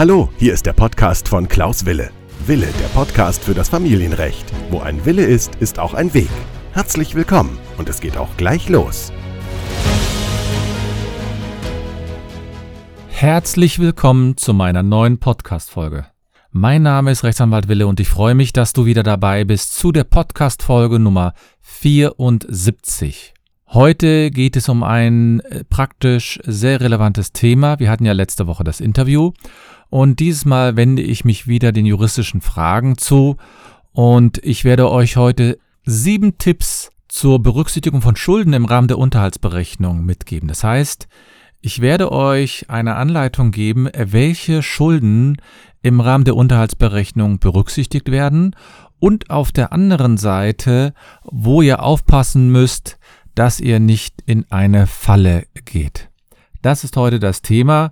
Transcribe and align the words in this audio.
Hallo, 0.00 0.30
hier 0.38 0.54
ist 0.54 0.64
der 0.64 0.72
Podcast 0.72 1.28
von 1.28 1.46
Klaus 1.46 1.84
Wille. 1.84 2.10
Wille, 2.46 2.68
der 2.80 2.88
Podcast 2.94 3.44
für 3.44 3.52
das 3.52 3.68
Familienrecht. 3.68 4.50
Wo 4.70 4.80
ein 4.80 5.04
Wille 5.04 5.24
ist, 5.26 5.56
ist 5.56 5.78
auch 5.78 5.92
ein 5.92 6.14
Weg. 6.14 6.30
Herzlich 6.72 7.14
willkommen 7.14 7.58
und 7.76 7.86
es 7.88 8.00
geht 8.00 8.16
auch 8.16 8.34
gleich 8.38 8.70
los. 8.70 9.12
Herzlich 13.08 13.78
willkommen 13.78 14.38
zu 14.38 14.54
meiner 14.54 14.82
neuen 14.82 15.18
Podcast-Folge. 15.18 16.06
Mein 16.50 16.82
Name 16.82 17.10
ist 17.10 17.22
Rechtsanwalt 17.22 17.68
Wille 17.68 17.86
und 17.86 18.00
ich 18.00 18.08
freue 18.08 18.34
mich, 18.34 18.54
dass 18.54 18.72
du 18.72 18.86
wieder 18.86 19.02
dabei 19.02 19.44
bist 19.44 19.76
zu 19.76 19.92
der 19.92 20.04
Podcast-Folge 20.04 20.98
Nummer 20.98 21.34
74. 21.60 23.34
Heute 23.72 24.32
geht 24.32 24.56
es 24.56 24.68
um 24.68 24.82
ein 24.82 25.38
äh, 25.42 25.62
praktisch 25.62 26.40
sehr 26.44 26.80
relevantes 26.80 27.30
Thema. 27.30 27.78
Wir 27.78 27.88
hatten 27.88 28.04
ja 28.04 28.12
letzte 28.12 28.48
Woche 28.48 28.64
das 28.64 28.80
Interview 28.80 29.30
und 29.90 30.18
dieses 30.18 30.44
Mal 30.44 30.74
wende 30.74 31.02
ich 31.02 31.24
mich 31.24 31.46
wieder 31.46 31.70
den 31.70 31.86
juristischen 31.86 32.40
Fragen 32.40 32.98
zu 32.98 33.36
und 33.92 34.44
ich 34.44 34.64
werde 34.64 34.90
euch 34.90 35.16
heute 35.16 35.56
sieben 35.84 36.36
Tipps 36.36 36.90
zur 37.06 37.40
Berücksichtigung 37.40 38.02
von 38.02 38.16
Schulden 38.16 38.54
im 38.54 38.64
Rahmen 38.64 38.88
der 38.88 38.98
Unterhaltsberechnung 38.98 40.04
mitgeben. 40.04 40.48
Das 40.48 40.64
heißt, 40.64 41.06
ich 41.60 41.80
werde 41.80 42.10
euch 42.10 42.70
eine 42.70 42.96
Anleitung 42.96 43.52
geben, 43.52 43.88
welche 43.94 44.64
Schulden 44.64 45.36
im 45.80 46.00
Rahmen 46.00 46.24
der 46.24 46.34
Unterhaltsberechnung 46.34 47.38
berücksichtigt 47.38 48.10
werden 48.10 48.56
und 48.98 49.30
auf 49.30 49.52
der 49.52 49.72
anderen 49.72 50.16
Seite, 50.16 50.92
wo 51.22 51.62
ihr 51.62 51.84
aufpassen 51.84 52.50
müsst, 52.50 52.98
dass 53.40 53.58
ihr 53.58 53.80
nicht 53.80 54.16
in 54.26 54.44
eine 54.50 54.86
Falle 54.86 55.44
geht. 55.64 56.10
Das 56.60 56.84
ist 56.84 56.98
heute 56.98 57.18
das 57.18 57.40
Thema 57.40 57.90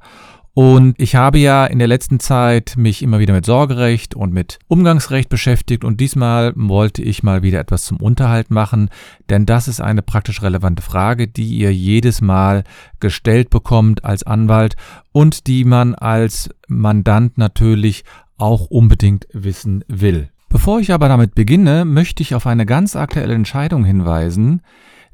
und 0.53 0.95
ich 1.01 1.15
habe 1.15 1.39
ja 1.39 1.65
in 1.65 1.79
der 1.79 1.89
letzten 1.89 2.21
Zeit 2.21 2.75
mich 2.77 3.03
immer 3.03 3.19
wieder 3.19 3.33
mit 3.33 3.47
Sorgerecht 3.47 4.15
und 4.15 4.31
mit 4.35 4.59
Umgangsrecht 4.69 5.31
beschäftigt 5.31 5.85
und 5.85 6.01
diesmal 6.03 6.53
wollte 6.55 7.01
ich 7.01 7.23
mal 7.23 7.43
wieder 7.43 7.61
etwas 7.61 7.87
zum 7.87 7.97
Unterhalt 7.97 8.51
machen, 8.51 8.91
denn 9.31 9.47
das 9.47 9.69
ist 9.69 9.81
eine 9.81 10.03
praktisch 10.03 10.43
relevante 10.43 10.83
Frage, 10.83 11.29
die 11.29 11.57
ihr 11.57 11.73
jedes 11.73 12.21
Mal 12.21 12.63
gestellt 13.01 13.49
bekommt 13.49 14.05
als 14.05 14.25
Anwalt 14.25 14.77
und 15.13 15.47
die 15.47 15.65
man 15.65 15.95
als 15.95 16.51
Mandant 16.67 17.39
natürlich 17.39 18.05
auch 18.37 18.67
unbedingt 18.67 19.27
wissen 19.33 19.83
will. 19.89 20.29
Bevor 20.51 20.79
ich 20.81 20.93
aber 20.93 21.09
damit 21.09 21.35
beginne, 21.35 21.87
möchte 21.87 22.23
ich 22.23 22.35
auf 22.35 22.47
eine 22.47 22.67
ganz 22.67 22.97
aktuelle 22.97 23.33
Entscheidung 23.33 23.87
hinweisen, 23.87 24.61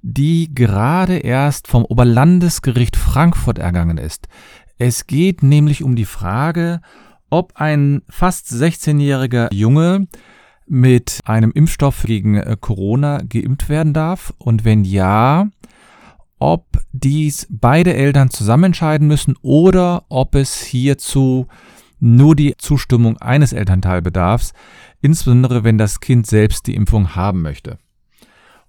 die 0.06 0.54
gerade 0.54 1.16
erst 1.16 1.66
vom 1.66 1.86
Oberlandesgericht 1.86 2.94
Frankfurt 2.94 3.58
ergangen 3.58 3.96
ist. 3.96 4.28
Es 4.76 5.06
geht 5.06 5.42
nämlich 5.42 5.82
um 5.82 5.96
die 5.96 6.04
Frage, 6.04 6.82
ob 7.30 7.54
ein 7.56 8.02
fast 8.10 8.48
16-jähriger 8.48 9.52
Junge 9.54 10.06
mit 10.66 11.20
einem 11.24 11.52
Impfstoff 11.52 12.02
gegen 12.02 12.36
äh, 12.36 12.56
Corona 12.60 13.22
geimpft 13.26 13.70
werden 13.70 13.94
darf 13.94 14.34
und 14.36 14.66
wenn 14.66 14.84
ja, 14.84 15.48
ob 16.38 16.66
dies 16.92 17.46
beide 17.48 17.94
Eltern 17.94 18.28
zusammen 18.28 18.64
entscheiden 18.64 19.08
müssen 19.08 19.36
oder 19.40 20.04
ob 20.10 20.34
es 20.34 20.60
hierzu 20.60 21.46
nur 21.98 22.36
die 22.36 22.54
Zustimmung 22.58 23.16
eines 23.18 23.54
Elternteilbedarfs, 23.54 24.52
insbesondere 25.00 25.64
wenn 25.64 25.78
das 25.78 26.00
Kind 26.00 26.26
selbst 26.26 26.66
die 26.66 26.74
Impfung 26.74 27.14
haben 27.14 27.40
möchte. 27.40 27.78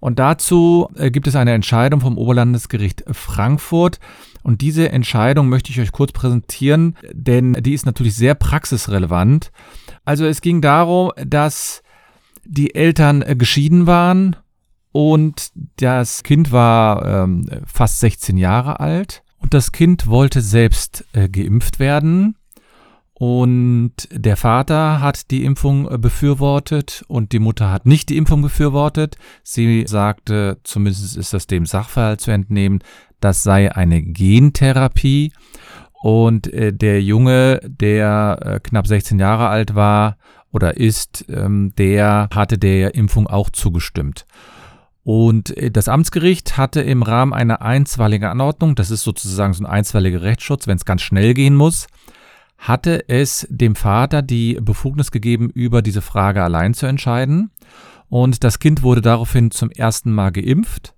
Und 0.05 0.19
dazu 0.19 0.87
äh, 0.97 1.09
gibt 1.09 1.25
es 1.25 1.35
eine 1.35 1.53
Entscheidung 1.53 1.99
vom 1.99 2.19
Oberlandesgericht 2.19 3.05
Frankfurt. 3.09 3.99
Und 4.43 4.61
diese 4.61 4.91
Entscheidung 4.91 5.49
möchte 5.49 5.71
ich 5.71 5.79
euch 5.79 5.91
kurz 5.91 6.11
präsentieren, 6.11 6.95
denn 7.11 7.53
die 7.53 7.73
ist 7.73 7.87
natürlich 7.87 8.15
sehr 8.15 8.35
praxisrelevant. 8.35 9.51
Also 10.03 10.25
es 10.25 10.41
ging 10.41 10.61
darum, 10.61 11.11
dass 11.25 11.81
die 12.43 12.75
Eltern 12.75 13.23
äh, 13.23 13.35
geschieden 13.35 13.87
waren 13.87 14.35
und 14.91 15.51
das 15.77 16.21
Kind 16.21 16.51
war 16.51 17.23
ähm, 17.23 17.49
fast 17.65 17.99
16 17.99 18.37
Jahre 18.37 18.79
alt 18.79 19.23
und 19.39 19.55
das 19.55 19.71
Kind 19.71 20.05
wollte 20.05 20.41
selbst 20.41 21.03
äh, 21.13 21.29
geimpft 21.29 21.79
werden. 21.79 22.35
Und 23.17 24.09
der 24.11 24.35
Vater 24.35 24.99
hat 24.99 25.31
die 25.31 25.45
Impfung 25.45 25.89
äh, 25.89 25.97
befürwortet 25.97 27.05
und 27.07 27.31
die 27.31 27.39
Mutter 27.39 27.71
hat 27.71 27.85
nicht 27.85 28.09
die 28.09 28.17
Impfung 28.17 28.41
befürwortet. 28.41 29.15
Sie 29.41 29.85
sagte, 29.87 30.57
zumindest 30.63 31.15
ist 31.15 31.33
das 31.33 31.47
dem 31.47 31.65
Sachverhalt 31.65 32.19
zu 32.19 32.31
entnehmen, 32.31 32.79
das 33.21 33.41
sei 33.41 33.73
eine 33.73 34.01
Gentherapie. 34.01 35.31
Und 36.03 36.51
äh, 36.53 36.73
der 36.73 37.01
Junge, 37.01 37.61
der 37.63 38.39
äh, 38.41 38.59
knapp 38.59 38.85
16 38.85 39.17
Jahre 39.17 39.47
alt 39.47 39.75
war 39.75 40.17
oder 40.51 40.75
ist, 40.75 41.23
ähm, 41.29 41.71
der 41.77 42.27
hatte 42.35 42.57
der 42.57 42.95
Impfung 42.95 43.27
auch 43.27 43.49
zugestimmt. 43.49 44.25
Und 45.03 45.53
das 45.71 45.87
Amtsgericht 45.87 46.57
hatte 46.57 46.81
im 46.81 47.03
Rahmen 47.03 47.31
einer 47.31 47.61
einstweiligen 47.61 48.27
Anordnung, 48.27 48.73
das 48.73 48.89
ist 48.89 49.03
sozusagen 49.03 49.53
so 49.53 49.63
ein 49.63 49.69
einstweiliger 49.69 50.23
Rechtsschutz, 50.23 50.65
wenn 50.65 50.77
es 50.77 50.85
ganz 50.85 51.03
schnell 51.03 51.35
gehen 51.35 51.55
muss, 51.55 51.85
hatte 52.57 53.07
es 53.09 53.47
dem 53.49 53.75
Vater 53.75 54.21
die 54.21 54.57
Befugnis 54.61 55.11
gegeben, 55.11 55.49
über 55.49 55.81
diese 55.81 56.01
Frage 56.01 56.43
allein 56.43 56.73
zu 56.73 56.85
entscheiden. 56.85 57.51
Und 58.09 58.43
das 58.43 58.59
Kind 58.59 58.83
wurde 58.83 59.01
daraufhin 59.01 59.51
zum 59.51 59.71
ersten 59.71 60.11
Mal 60.11 60.31
geimpft. 60.31 60.95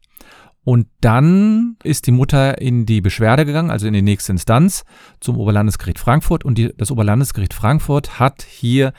Und 0.63 0.87
dann 0.99 1.77
ist 1.83 2.07
die 2.07 2.11
Mutter 2.11 2.59
in 2.61 2.85
die 2.85 2.99
Beschwerde 2.99 3.45
gegangen, 3.45 3.71
also 3.71 3.87
in 3.87 3.93
die 3.93 4.01
nächste 4.01 4.33
Instanz 4.33 4.83
zum 5.21 5.37
Oberlandesgericht 5.37 5.97
Frankfurt. 5.97 6.43
Und 6.43 6.57
die, 6.57 6.73
das 6.75 6.91
Oberlandesgericht 6.91 7.53
Frankfurt 7.53 8.19
hat 8.19 8.43
hier 8.43 8.91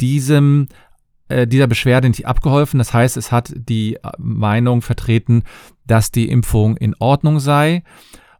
diesem 0.00 0.66
äh, 1.28 1.46
dieser 1.46 1.66
Beschwerde 1.66 2.08
nicht 2.08 2.26
abgeholfen. 2.26 2.78
Das 2.78 2.92
heißt, 2.92 3.16
es 3.16 3.32
hat 3.32 3.52
die 3.56 3.98
Meinung 4.18 4.82
vertreten, 4.82 5.44
dass 5.86 6.10
die 6.10 6.28
Impfung 6.28 6.76
in 6.76 6.94
Ordnung 6.98 7.40
sei. 7.40 7.82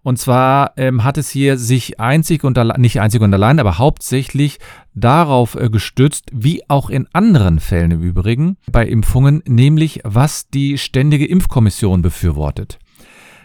Und 0.04 0.18
zwar 0.18 0.74
ähm, 0.76 1.02
hat 1.02 1.16
es 1.16 1.30
hier 1.30 1.56
sich 1.56 1.98
einzig 1.98 2.44
und 2.44 2.58
allein, 2.58 2.78
nicht 2.78 3.00
einzig 3.00 3.22
und 3.22 3.32
allein, 3.32 3.58
aber 3.58 3.78
hauptsächlich 3.78 4.58
darauf 4.94 5.54
äh, 5.54 5.70
gestützt, 5.70 6.26
wie 6.30 6.62
auch 6.68 6.90
in 6.90 7.08
anderen 7.14 7.58
Fällen 7.58 7.90
im 7.90 8.02
Übrigen 8.02 8.58
bei 8.70 8.86
Impfungen, 8.86 9.42
nämlich 9.48 10.02
was 10.04 10.50
die 10.50 10.76
Ständige 10.76 11.24
Impfkommission 11.24 12.02
befürwortet. 12.02 12.78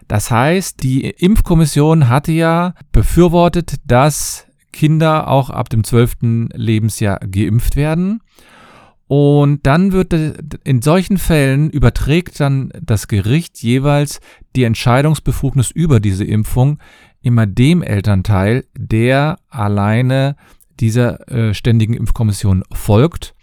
Das 0.09 0.31
heißt, 0.31 0.83
die 0.83 1.09
Impfkommission 1.09 2.09
hatte 2.09 2.33
ja 2.33 2.73
befürwortet, 2.91 3.75
dass 3.85 4.45
Kinder 4.73 5.29
auch 5.29 5.49
ab 5.49 5.69
dem 5.69 5.85
zwölften 5.85 6.49
Lebensjahr 6.53 7.19
geimpft 7.19 7.77
werden. 7.77 8.21
Und 9.09 9.65
dann 9.65 9.91
wird 9.91 10.13
in 10.63 10.83
solchen 10.83 11.17
Fällen 11.17 11.71
überträgt 11.71 12.39
dann 12.39 12.71
das 12.79 13.07
Gericht 13.07 13.57
jeweils 13.57 14.21
die 14.55 14.65
Entscheidungsbefugnis 14.65 15.71
über 15.71 15.99
diese 15.99 16.23
Impfung 16.23 16.77
immer 17.23 17.47
dem 17.47 17.81
Elternteil, 17.81 18.65
der 18.77 19.39
alleine 19.49 20.35
dieser 20.79 21.27
äh, 21.27 21.55
ständigen 21.55 21.95
Impfkommission 21.95 22.63
folgt. 22.71 23.33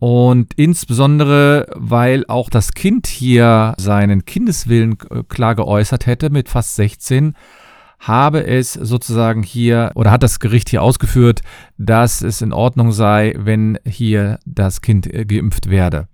Und 0.00 0.54
insbesondere, 0.54 1.68
weil 1.76 2.24
auch 2.26 2.50
das 2.50 2.72
Kind 2.72 3.06
hier 3.06 3.74
seinen 3.78 4.24
Kindeswillen 4.24 4.98
äh, 5.08 5.22
klar 5.28 5.54
geäußert 5.54 6.06
hätte 6.06 6.30
mit 6.30 6.48
fast 6.48 6.74
16, 6.74 7.36
habe 8.06 8.46
es 8.46 8.74
sozusagen 8.74 9.42
hier 9.42 9.92
oder 9.94 10.10
hat 10.10 10.22
das 10.22 10.40
Gericht 10.40 10.68
hier 10.68 10.82
ausgeführt, 10.82 11.40
dass 11.78 12.22
es 12.22 12.42
in 12.42 12.52
Ordnung 12.52 12.92
sei, 12.92 13.34
wenn 13.36 13.78
hier 13.86 14.38
das 14.44 14.80
Kind 14.80 15.12
äh, 15.12 15.24
geimpft 15.24 15.70
werde. 15.70 16.08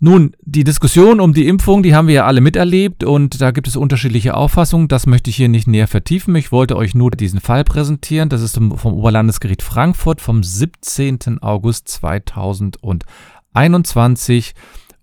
Nun, 0.00 0.36
die 0.42 0.62
Diskussion 0.62 1.18
um 1.18 1.32
die 1.32 1.48
Impfung, 1.48 1.82
die 1.82 1.92
haben 1.92 2.06
wir 2.06 2.14
ja 2.14 2.24
alle 2.24 2.40
miterlebt 2.40 3.02
und 3.02 3.40
da 3.40 3.50
gibt 3.50 3.66
es 3.66 3.74
unterschiedliche 3.74 4.34
Auffassungen. 4.34 4.86
Das 4.86 5.06
möchte 5.06 5.28
ich 5.28 5.34
hier 5.34 5.48
nicht 5.48 5.66
näher 5.66 5.88
vertiefen. 5.88 6.36
Ich 6.36 6.52
wollte 6.52 6.76
euch 6.76 6.94
nur 6.94 7.10
diesen 7.10 7.40
Fall 7.40 7.64
präsentieren. 7.64 8.28
Das 8.28 8.40
ist 8.40 8.54
vom 8.54 8.94
Oberlandesgericht 8.94 9.62
Frankfurt 9.62 10.20
vom 10.20 10.44
17. 10.44 11.42
August 11.42 11.88
2021. 11.88 14.54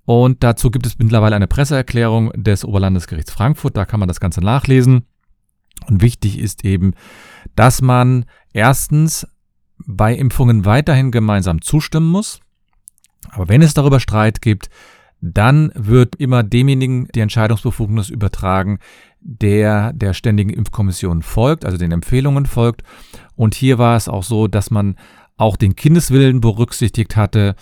Und 0.06 0.44
dazu 0.44 0.72
gibt 0.72 0.86
es 0.86 0.98
mittlerweile 0.98 1.36
eine 1.36 1.48
Presseerklärung 1.48 2.32
des 2.34 2.64
Oberlandesgerichts 2.64 3.34
Frankfurt. 3.34 3.76
Da 3.76 3.84
kann 3.84 4.00
man 4.00 4.08
das 4.08 4.22
Ganze 4.22 4.40
nachlesen. 4.40 5.08
Und 5.88 6.02
wichtig 6.02 6.40
ist 6.40 6.66
eben, 6.66 6.94
dass 7.56 7.82
man 7.82 8.26
erstens 8.54 9.28
bei 9.86 10.16
Impfungen 10.16 10.66
weiterhin 10.66 11.12
gemeinsam 11.12 11.62
zustimmen 11.62 12.08
muss. 12.08 12.40
Aber 13.32 13.50
wenn 13.50 13.62
es 13.62 13.74
darüber 13.74 14.00
Streit 14.00 14.42
gibt, 14.42 14.70
dann 15.22 15.72
wird 15.76 16.16
immer 16.16 16.44
demjenigen 16.44 17.08
die 17.16 17.20
Entscheidungsbefugnis 17.20 18.10
übertragen, 18.10 18.80
der 19.20 19.92
der 19.94 20.14
Ständigen 20.14 20.52
Impfkommission 20.52 21.24
folgt, 21.24 21.66
also 21.66 21.78
den 21.78 21.92
Empfehlungen 21.92 22.46
folgt. 22.46 22.84
Und 23.36 23.56
hier 23.56 23.78
war 23.78 23.96
es 23.96 24.08
auch 24.08 24.24
so, 24.24 24.48
dass 24.48 24.70
man 24.70 24.96
auch 25.38 25.58
den 25.58 25.76
Kindeswillen 25.76 26.42
berücksichtigt 26.42 27.16
hatte, 27.16 27.56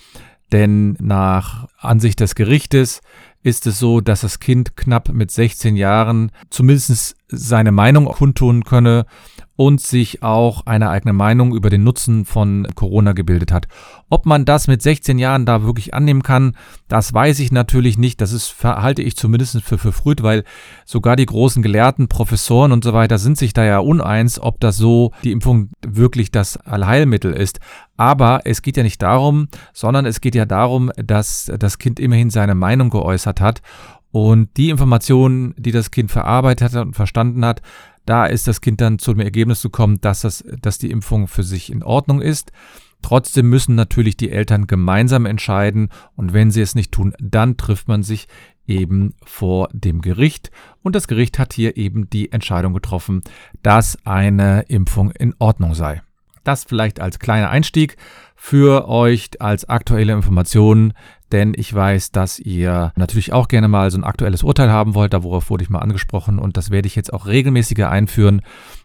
Denn 0.54 0.96
nach 1.02 1.68
Ansicht 1.80 2.20
des 2.20 2.36
Gerichtes 2.36 3.02
ist 3.42 3.66
es 3.66 3.80
so, 3.80 4.02
dass 4.02 4.22
das 4.22 4.40
Kind 4.40 4.78
knapp 4.78 5.10
mit 5.10 5.32
16 5.32 5.76
Jahren 5.76 6.32
zumindest 6.52 7.18
seine 7.28 7.72
Meinung 7.72 8.06
kundtun 8.06 8.64
könne 8.64 9.08
und 9.56 9.82
sich 9.82 10.24
auch 10.24 10.66
eine 10.66 10.90
eigene 10.90 11.14
Meinung 11.14 11.56
über 11.56 11.70
den 11.70 11.84
Nutzen 11.84 12.26
von 12.26 12.68
Corona 12.76 13.14
gebildet 13.14 13.52
hat. 13.52 13.68
Ob 14.10 14.26
man 14.26 14.46
das 14.46 14.68
mit 14.68 14.82
16 14.82 15.20
Jahren 15.20 15.46
da 15.46 15.64
wirklich 15.64 15.94
annehmen 15.94 16.24
kann, 16.24 16.56
das 16.88 17.14
weiß 17.14 17.40
ich 17.40 17.52
natürlich 17.52 17.98
nicht. 17.98 18.20
Das 18.20 18.32
ist, 18.32 18.64
halte 18.64 19.04
ich 19.04 19.16
zumindest 19.16 19.62
für 19.62 19.78
verfrüht, 19.78 20.24
weil 20.24 20.44
sogar 20.86 21.16
die 21.16 21.26
großen 21.26 21.62
Gelehrten, 21.62 22.08
Professoren 22.08 22.72
und 22.72 22.84
so 22.84 22.94
weiter 22.94 23.20
sind 23.20 23.38
sich 23.38 23.54
da 23.54 23.64
ja 23.64 23.80
uneins, 23.80 24.40
ob 24.40 24.60
das 24.60 24.78
so 24.78 25.12
die 25.24 25.32
Impfung 25.32 25.70
wirklich 25.86 26.32
das 26.32 26.58
Allheilmittel 26.58 27.34
ist. 27.34 27.60
Aber 27.96 28.42
es 28.46 28.64
geht 28.64 28.78
ja 28.78 28.84
nicht 28.84 29.02
darum, 29.02 29.50
sondern 29.72 30.08
es 30.08 30.20
geht 30.20 30.34
ja 30.34 30.46
darum, 30.46 30.92
dass 30.96 31.52
das 31.60 31.78
Kind 31.78 32.00
immerhin 32.00 32.32
seine 32.32 32.56
Meinung 32.56 32.90
geäußert 32.90 33.40
hat 33.40 33.62
und 34.14 34.58
die 34.58 34.70
Informationen, 34.70 35.56
die 35.58 35.72
das 35.72 35.90
Kind 35.90 36.12
verarbeitet 36.12 36.72
hat 36.72 36.86
und 36.86 36.94
verstanden 36.96 37.44
hat, 37.44 37.64
da 38.06 38.26
ist 38.26 38.48
das 38.48 38.62
Kind 38.62 38.82
dann 38.82 39.00
zu 39.00 39.14
dem 39.14 39.22
Ergebnis 39.22 39.62
gekommen, 39.62 40.00
dass, 40.02 40.22
das, 40.22 40.44
dass 40.62 40.78
die 40.78 40.92
Impfung 40.92 41.28
für 41.28 41.44
sich 41.44 41.72
in 41.72 41.84
Ordnung 41.84 42.22
ist. 42.22 42.52
Trotzdem 43.02 43.50
müssen 43.50 43.76
natürlich 43.76 44.16
die 44.16 44.32
Eltern 44.32 44.66
gemeinsam 44.66 45.26
entscheiden 45.26 45.90
und 46.16 46.34
wenn 46.34 46.52
sie 46.52 46.62
es 46.62 46.76
nicht 46.76 46.92
tun, 46.92 47.14
dann 47.20 47.58
trifft 47.58 47.88
man 47.88 48.02
sich 48.02 48.28
eben 48.66 49.14
vor 49.26 49.70
dem 49.74 50.02
Gericht 50.02 50.52
und 50.84 50.96
das 50.96 51.08
Gericht 51.08 51.38
hat 51.38 51.54
hier 51.54 51.76
eben 51.76 52.10
die 52.10 52.32
Entscheidung 52.32 52.74
getroffen, 52.74 53.22
dass 53.62 53.98
eine 54.06 54.62
Impfung 54.70 55.12
in 55.12 55.36
Ordnung 55.38 55.76
sei. 55.76 56.02
Das 56.46 56.64
vielleicht 56.64 57.00
als 57.00 57.20
kleiner 57.20 57.50
Einstieg 57.50 57.98
für 58.36 58.88
euch 58.88 59.30
als 59.40 59.68
aktuelle 59.68 60.14
Informationen, 60.14 60.94
denn 61.34 61.54
ich 61.56 61.74
weiß, 61.74 62.12
dass 62.12 62.40
ihr 62.40 62.94
natürlich 62.96 63.34
auch 63.34 63.48
gerne 63.48 63.68
mal 63.68 63.92
so 63.92 63.98
ein 63.98 64.04
aktuelles 64.04 64.44
Urteil 64.44 64.70
haben 64.70 64.96
wollt, 64.96 65.14
darauf 65.14 65.50
wurde 65.50 65.64
ich 65.64 65.70
mal 65.70 65.80
angesprochen 65.80 66.40
und 66.40 66.56
das 66.56 66.70
werde 66.70 66.88
ich 66.88 66.96
jetzt 66.96 67.12
auch 67.12 67.26
regelmäßiger 67.26 67.90
einführen, 67.90 68.42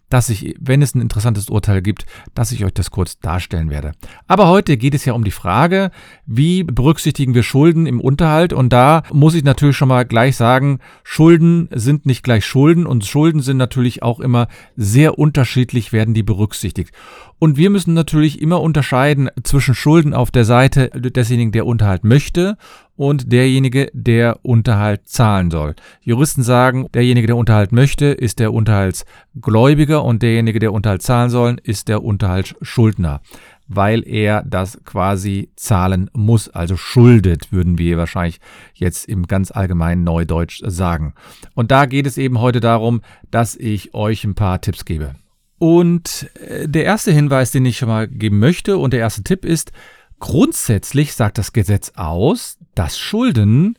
dass 0.09 0.29
ich, 0.29 0.55
wenn 0.61 0.83
es 0.83 0.95
ein 0.95 1.01
interessantes 1.01 1.49
Urteil 1.49 1.83
gibt, 1.83 2.07
dass 2.35 2.53
ich 2.53 2.65
euch 2.65 2.73
das 2.73 2.91
kurz 2.91 3.19
darstellen 3.19 3.71
werde. 3.71 3.93
Aber 4.27 4.49
heute 4.49 4.77
geht 4.77 4.95
es 4.95 5.05
ja 5.05 5.13
um 5.13 5.25
die 5.25 5.31
Frage, 5.31 5.91
wie 6.27 6.65
berücksichtigen 6.65 7.35
wir 7.35 7.43
Schulden 7.43 7.87
im 7.87 8.01
Unterhalt? 8.01 8.53
Und 8.53 8.73
da 8.73 9.03
muss 9.13 9.35
ich 9.35 9.45
natürlich 9.45 9.77
schon 9.77 9.89
mal 9.89 10.05
gleich 10.05 10.37
sagen, 10.37 10.79
Schulden 11.05 11.69
sind 11.73 12.07
nicht 12.07 12.23
gleich 12.23 12.45
Schulden 12.45 12.87
und 12.87 13.05
Schulden 13.05 13.41
sind 13.43 13.57
natürlich 13.57 14.03
auch 14.03 14.21
immer 14.21 14.49
sehr 14.77 15.19
unterschiedlich, 15.19 15.93
werden 15.93 16.15
die 16.15 16.23
berücksichtigt. 16.23 16.93
Und 17.39 17.57
wir 17.57 17.71
müssen 17.71 17.95
natürlich 17.95 18.43
immer 18.43 18.61
unterscheiden 18.61 19.31
zwischen 19.45 19.75
Schulden 19.75 20.13
auf 20.13 20.31
der 20.31 20.45
Seite 20.45 20.91
desjenigen, 20.91 21.53
der 21.53 21.67
Unterhalt 21.67 22.03
möchte 22.05 22.57
und 22.99 23.31
derjenige, 23.31 23.91
der 23.95 24.41
Unterhalt 24.45 25.07
zahlen 25.09 25.53
soll. 25.53 25.77
Juristen 26.03 26.43
sagen, 26.43 26.89
derjenige, 26.93 27.29
der 27.29 27.37
Unterhalt 27.37 27.71
möchte, 27.71 28.07
ist 28.07 28.41
der 28.41 28.53
Unterhaltsgläubiger 28.53 30.05
und 30.05 30.21
derjenige, 30.21 30.59
der 30.59 30.73
Unterhalt 30.73 31.03
zahlen 31.03 31.31
soll, 31.31 31.59
ist 31.63 31.87
der 31.87 32.03
Unterhaltsschuldner, 32.03 33.21
weil 33.69 34.07
er 34.07 34.43
das 34.43 34.81
quasi 34.85 35.51
zahlen 35.55 36.11
muss, 36.13 36.49
also 36.49 36.77
schuldet, 36.77 37.53
würden 37.53 37.79
wir 37.79 37.99
wahrscheinlich 37.99 38.41
jetzt 38.75 39.09
im 39.09 39.29
ganz 39.29 39.53
allgemeinen 39.53 40.03
Neudeutsch 40.03 40.61
sagen. 40.67 41.15
Und 41.55 41.71
da 41.71 41.87
geht 41.87 42.07
es 42.07 42.19
eben 42.19 42.41
heute 42.41 42.59
darum, 42.59 43.03
dass 43.31 43.55
ich 43.55 43.95
euch 43.95 44.25
ein 44.25 44.35
paar 44.35 44.61
Tipps 44.61 44.85
gebe. 44.85 45.15
Und 45.59 46.31
äh, 46.35 46.69
der 46.69 46.85
erste 46.85 47.13
Hinweis, 47.13 47.53
den 47.53 47.65
ich 47.65 47.79
schon 47.79 47.89
mal 47.89 48.09
geben 48.09 48.41
möchte 48.41 48.77
und 48.77 48.93
der 48.93 49.01
erste 49.01 49.23
Tipp 49.23 49.45
ist, 49.45 49.71
grundsätzlich 50.19 51.15
sagt 51.15 51.39
das 51.39 51.53
Gesetz 51.53 51.93
aus, 51.95 52.58
dass 52.79 52.97
Schulden 52.97 53.77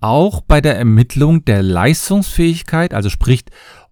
auch 0.00 0.40
bei 0.40 0.62
der 0.62 0.78
Ermittlung 0.78 1.44
der 1.44 1.62
Leistungsfähigkeit, 1.62 2.94
also 2.94 3.10
sprich, 3.10 3.44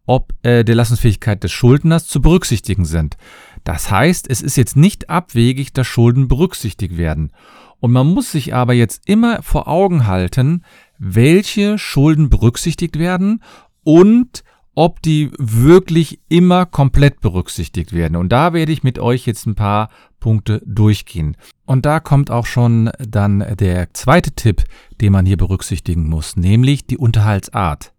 ob 0.06 0.32
äh, 0.43 0.64
der 0.64 0.75
Leistungsfähigkeit 0.76 1.44
des 1.44 1.53
Schuldners 1.53 2.06
zu 2.06 2.23
berücksichtigen 2.23 2.87
sind. 2.87 3.19
Das 3.64 3.91
heißt, 3.91 4.31
es 4.31 4.41
ist 4.41 4.56
jetzt 4.56 4.76
nicht 4.76 5.11
abwegig, 5.11 5.75
dass 5.75 5.87
Schulden 5.87 6.26
berücksichtigt 6.26 6.97
werden. 6.97 7.32
Und 7.81 7.93
man 7.93 8.06
muss 8.06 8.32
sich 8.32 8.55
aber 8.55 8.73
jetzt 8.73 9.03
immer 9.06 9.43
vor 9.43 9.69
Augen 9.69 10.06
halten, 10.06 10.62
welche 10.99 11.76
Schulden 11.76 12.31
berücksichtigt 12.31 12.99
werden 12.99 13.43
und 13.82 14.43
ob 14.76 15.00
die 15.00 15.31
wirklich 15.38 16.20
immer 16.28 16.67
komplett 16.67 17.20
berücksichtigt 17.23 17.93
werden. 17.93 18.14
Und 18.14 18.28
da 18.28 18.52
werde 18.52 18.73
ich 18.73 18.84
mit 18.84 18.99
euch 18.99 19.26
jetzt 19.26 19.46
ein 19.46 19.55
paar 19.55 19.88
Punkte 20.20 20.62
durchgehen. 20.67 21.37
Und 21.64 21.87
da 21.87 21.99
kommt 21.99 22.31
auch 22.31 22.44
schon 22.44 22.90
dann 22.99 23.44
der 23.58 23.94
zweite 23.94 24.32
Tipp, 24.32 24.62
den 25.00 25.12
man 25.12 25.25
hier 25.25 25.38
berücksichtigen 25.38 26.08
muss, 26.08 26.37
nämlich 26.37 26.87
die 26.87 26.99
Unterhaltsart. 26.99 27.94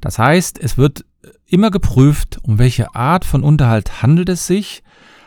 Das 0.00 0.18
heißt, 0.18 0.58
es 0.58 0.78
wird 0.78 1.04
immer 1.46 1.70
geprüft, 1.70 2.38
um 2.42 2.58
welche 2.58 2.94
Art 2.94 3.26
von 3.26 3.42
Unterhalt 3.42 4.02
handelt 4.02 4.30
es 4.30 4.46
sich. 4.46 4.82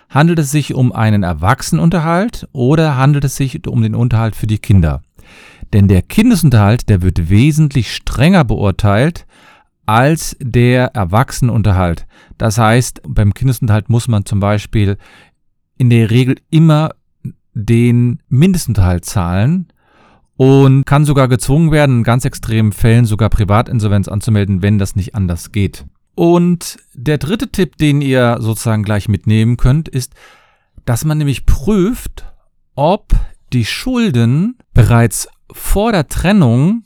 Handelt 0.10 0.40
es 0.40 0.50
sich 0.50 0.74
um 0.74 0.92
einen 0.92 1.22
Erwachsenenunterhalt 1.22 2.48
oder 2.52 2.98
handelt 2.98 3.26
es 3.26 3.36
sich 3.36 3.68
um 3.68 3.84
den 3.84 3.94
Unterhalt 3.94 4.36
für 4.36 4.48
die 4.48 4.60
Kinder? 4.60 5.04
Denn 5.72 5.88
der 5.88 6.02
Kindesunterhalt, 6.02 6.90
der 6.90 7.04
wird 7.04 7.30
wesentlich 7.30 7.94
strenger 7.94 8.44
beurteilt 8.44 9.26
als 9.86 10.36
der 10.40 10.96
Erwachsenenunterhalt. 10.96 12.06
Das 12.38 12.58
heißt, 12.58 13.02
beim 13.08 13.34
Kindesunterhalt 13.34 13.90
muss 13.90 14.08
man 14.08 14.26
zum 14.26 14.40
Beispiel 14.40 14.98
in 15.78 15.90
der 15.90 16.10
Regel 16.10 16.38
immer 16.50 16.92
den 17.54 18.22
Mindestunterhalt 18.30 19.06
zahlen 19.06 19.68
und 20.36 20.86
kann 20.86 21.06
sogar 21.06 21.28
gezwungen 21.28 21.72
werden, 21.72 22.00
in 22.00 22.04
ganz 22.04 22.26
extremen 22.26 22.72
Fällen 22.72 23.06
sogar 23.06 23.30
Privatinsolvenz 23.30 24.08
anzumelden, 24.08 24.62
wenn 24.62 24.80
das 24.80 24.96
nicht 24.96 25.16
anders 25.16 25.52
geht. 25.52 25.86
Und 26.16 26.78
der 26.94 27.18
dritte 27.18 27.50
Tipp, 27.50 27.78
den 27.78 28.02
ihr 28.02 28.38
sozusagen 28.40 28.84
gleich 28.84 29.08
mitnehmen 29.08 29.58
könnt, 29.58 29.90
ist, 29.90 30.14
dass 30.86 31.06
man 31.06 31.18
nämlich 31.18 31.46
prüft, 31.46 32.26
ob 32.76 33.14
die 33.52 33.66
Schulden 33.66 34.58
bereits 34.74 35.28
vor 35.52 35.92
der 35.92 36.08
Trennung 36.08 36.84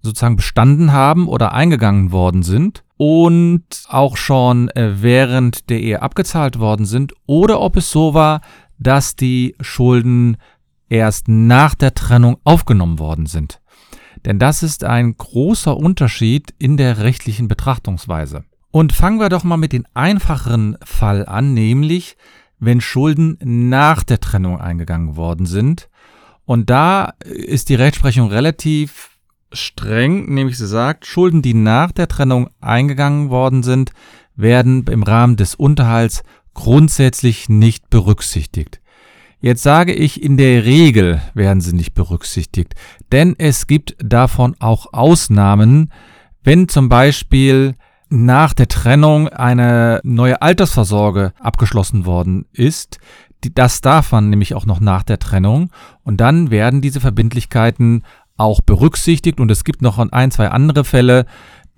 sozusagen 0.00 0.36
bestanden 0.36 0.92
haben 0.92 1.28
oder 1.28 1.52
eingegangen 1.52 2.12
worden 2.12 2.42
sind 2.42 2.84
und 2.96 3.64
auch 3.88 4.16
schon 4.16 4.68
äh, 4.70 5.02
während 5.02 5.70
der 5.70 5.80
Ehe 5.80 6.02
abgezahlt 6.02 6.58
worden 6.58 6.86
sind 6.86 7.14
oder 7.26 7.60
ob 7.60 7.76
es 7.76 7.90
so 7.90 8.14
war, 8.14 8.40
dass 8.78 9.16
die 9.16 9.54
Schulden 9.60 10.36
erst 10.88 11.28
nach 11.28 11.74
der 11.74 11.94
Trennung 11.94 12.38
aufgenommen 12.44 12.98
worden 12.98 13.26
sind. 13.26 13.60
Denn 14.24 14.38
das 14.38 14.62
ist 14.62 14.84
ein 14.84 15.16
großer 15.16 15.76
Unterschied 15.76 16.54
in 16.58 16.76
der 16.76 16.98
rechtlichen 16.98 17.48
Betrachtungsweise. 17.48 18.44
Und 18.70 18.92
fangen 18.92 19.20
wir 19.20 19.28
doch 19.28 19.44
mal 19.44 19.56
mit 19.56 19.72
dem 19.72 19.86
einfacheren 19.94 20.76
Fall 20.84 21.24
an, 21.26 21.54
nämlich 21.54 22.16
wenn 22.58 22.80
Schulden 22.80 23.38
nach 23.40 24.02
der 24.02 24.20
Trennung 24.20 24.60
eingegangen 24.60 25.16
worden 25.16 25.46
sind. 25.46 25.88
Und 26.44 26.70
da 26.70 27.12
ist 27.20 27.68
die 27.68 27.76
Rechtsprechung 27.76 28.28
relativ 28.28 29.17
streng, 29.52 30.32
nämlich 30.32 30.58
sie 30.58 30.66
sagt, 30.66 31.06
Schulden, 31.06 31.42
die 31.42 31.54
nach 31.54 31.92
der 31.92 32.08
Trennung 32.08 32.50
eingegangen 32.60 33.30
worden 33.30 33.62
sind, 33.62 33.92
werden 34.36 34.84
im 34.86 35.02
Rahmen 35.02 35.36
des 35.36 35.54
Unterhalts 35.54 36.22
grundsätzlich 36.54 37.48
nicht 37.48 37.90
berücksichtigt. 37.90 38.80
Jetzt 39.40 39.62
sage 39.62 39.92
ich, 39.92 40.22
in 40.22 40.36
der 40.36 40.64
Regel 40.64 41.22
werden 41.34 41.60
sie 41.60 41.72
nicht 41.72 41.94
berücksichtigt, 41.94 42.74
denn 43.12 43.36
es 43.38 43.68
gibt 43.68 43.96
davon 44.02 44.56
auch 44.58 44.92
Ausnahmen, 44.92 45.92
wenn 46.42 46.68
zum 46.68 46.88
Beispiel 46.88 47.76
nach 48.08 48.54
der 48.54 48.68
Trennung 48.68 49.28
eine 49.28 50.00
neue 50.02 50.42
Altersvorsorge 50.42 51.32
abgeschlossen 51.38 52.06
worden 52.06 52.46
ist. 52.52 52.98
Das 53.54 53.80
darf 53.80 54.10
man 54.10 54.30
nämlich 54.30 54.54
auch 54.54 54.66
noch 54.66 54.80
nach 54.80 55.04
der 55.04 55.20
Trennung 55.20 55.70
und 56.02 56.20
dann 56.20 56.50
werden 56.50 56.80
diese 56.80 57.00
Verbindlichkeiten 57.00 58.02
auch 58.38 58.62
berücksichtigt. 58.62 59.40
Und 59.40 59.50
es 59.50 59.64
gibt 59.64 59.82
noch 59.82 59.98
ein, 59.98 60.30
zwei 60.30 60.48
andere 60.48 60.84
Fälle, 60.84 61.26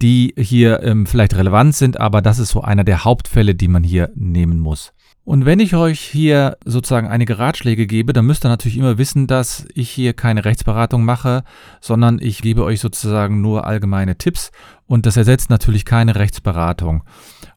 die 0.00 0.35
hier 0.38 0.83
ähm, 0.83 1.07
vielleicht 1.07 1.35
relevant 1.37 1.75
sind, 1.75 2.00
aber 2.00 2.23
das 2.23 2.38
ist 2.38 2.50
so 2.50 2.62
einer 2.62 2.85
der 2.85 3.05
Hauptfälle, 3.05 3.55
die 3.55 3.69
man 3.69 3.83
hier 3.83 4.11
nehmen 4.14 4.59
muss. 4.59 4.93
Und 5.25 5.45
wenn 5.45 5.61
ich 5.61 5.76
euch 5.76 6.00
hier 6.00 6.57
sozusagen 6.64 7.07
einige 7.07 7.38
Ratschläge 7.38 7.87
gebe, 7.87 8.12
dann 8.12 8.25
müsst 8.25 8.45
ihr 8.45 8.49
natürlich 8.49 8.79
immer 8.79 8.97
wissen, 8.97 9.26
dass 9.26 9.67
ich 9.75 9.90
hier 9.90 10.14
keine 10.14 10.45
Rechtsberatung 10.45 11.05
mache, 11.05 11.45
sondern 11.81 12.19
ich 12.21 12.40
gebe 12.40 12.64
euch 12.64 12.81
sozusagen 12.81 13.40
nur 13.40 13.67
allgemeine 13.67 14.17
Tipps 14.17 14.50
und 14.91 15.07
das 15.07 15.17
ersetzt 15.17 15.51
natürlich 15.51 15.85
keine 15.85 16.17
Rechtsberatung. 16.17 17.05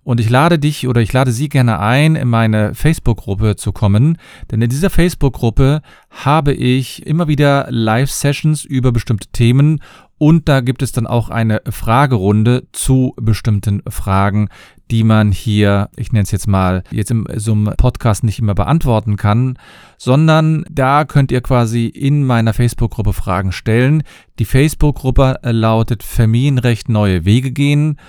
Und 0.03 0.19
ich 0.19 0.29
lade 0.29 0.59
dich 0.59 0.87
oder 0.87 1.01
ich 1.01 1.11
lade 1.13 1.31
Sie 1.31 1.49
gerne 1.49 1.79
ein, 1.79 2.15
in 2.15 2.27
meine 2.27 2.75
Facebook-Gruppe 2.75 3.55
zu 3.55 3.71
kommen, 3.71 4.19
denn 4.51 4.61
in 4.61 4.69
dieser 4.69 4.91
Facebook-Gruppe 4.91 5.81
habe 6.11 6.53
ich 6.53 7.07
immer 7.07 7.27
wieder 7.27 7.65
Live-Sessions 7.71 8.65
über 8.65 8.91
bestimmte 8.91 9.29
Themen. 9.29 9.81
Und 10.19 10.47
da 10.47 10.61
gibt 10.61 10.83
es 10.83 10.91
dann 10.91 11.07
auch 11.07 11.29
eine 11.29 11.63
Fragerunde 11.67 12.67
zu 12.71 13.15
bestimmten 13.19 13.81
Fragen, 13.89 14.49
die 14.93 15.03
man 15.03 15.31
hier, 15.31 15.89
ich 15.95 16.11
nenne 16.11 16.21
es 16.21 16.29
jetzt 16.29 16.47
mal, 16.47 16.83
jetzt 16.91 17.09
in 17.09 17.25
so 17.37 17.53
einem 17.53 17.73
Podcast 17.77 18.23
nicht 18.23 18.37
immer 18.37 18.53
beantworten 18.53 19.17
kann, 19.17 19.57
sondern 19.97 20.65
da 20.69 21.03
könnt 21.03 21.31
ihr 21.31 21.41
quasi 21.41 21.87
in 21.87 22.23
meiner 22.23 22.53
Facebook-Gruppe 22.53 23.11
Fragen 23.11 23.51
stellen. 23.51 24.03
Die 24.37 24.45
Facebook-Gruppe 24.45 25.39
lautet 25.41 26.03
Familienrecht 26.03 26.89
neue 26.89 27.25
Wege 27.25 27.49
gehen 27.49 27.99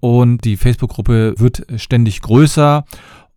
und 0.00 0.44
die 0.44 0.58
Facebook-Gruppe 0.58 1.32
wird 1.38 1.64
ständig 1.80 2.20
größer 2.20 2.84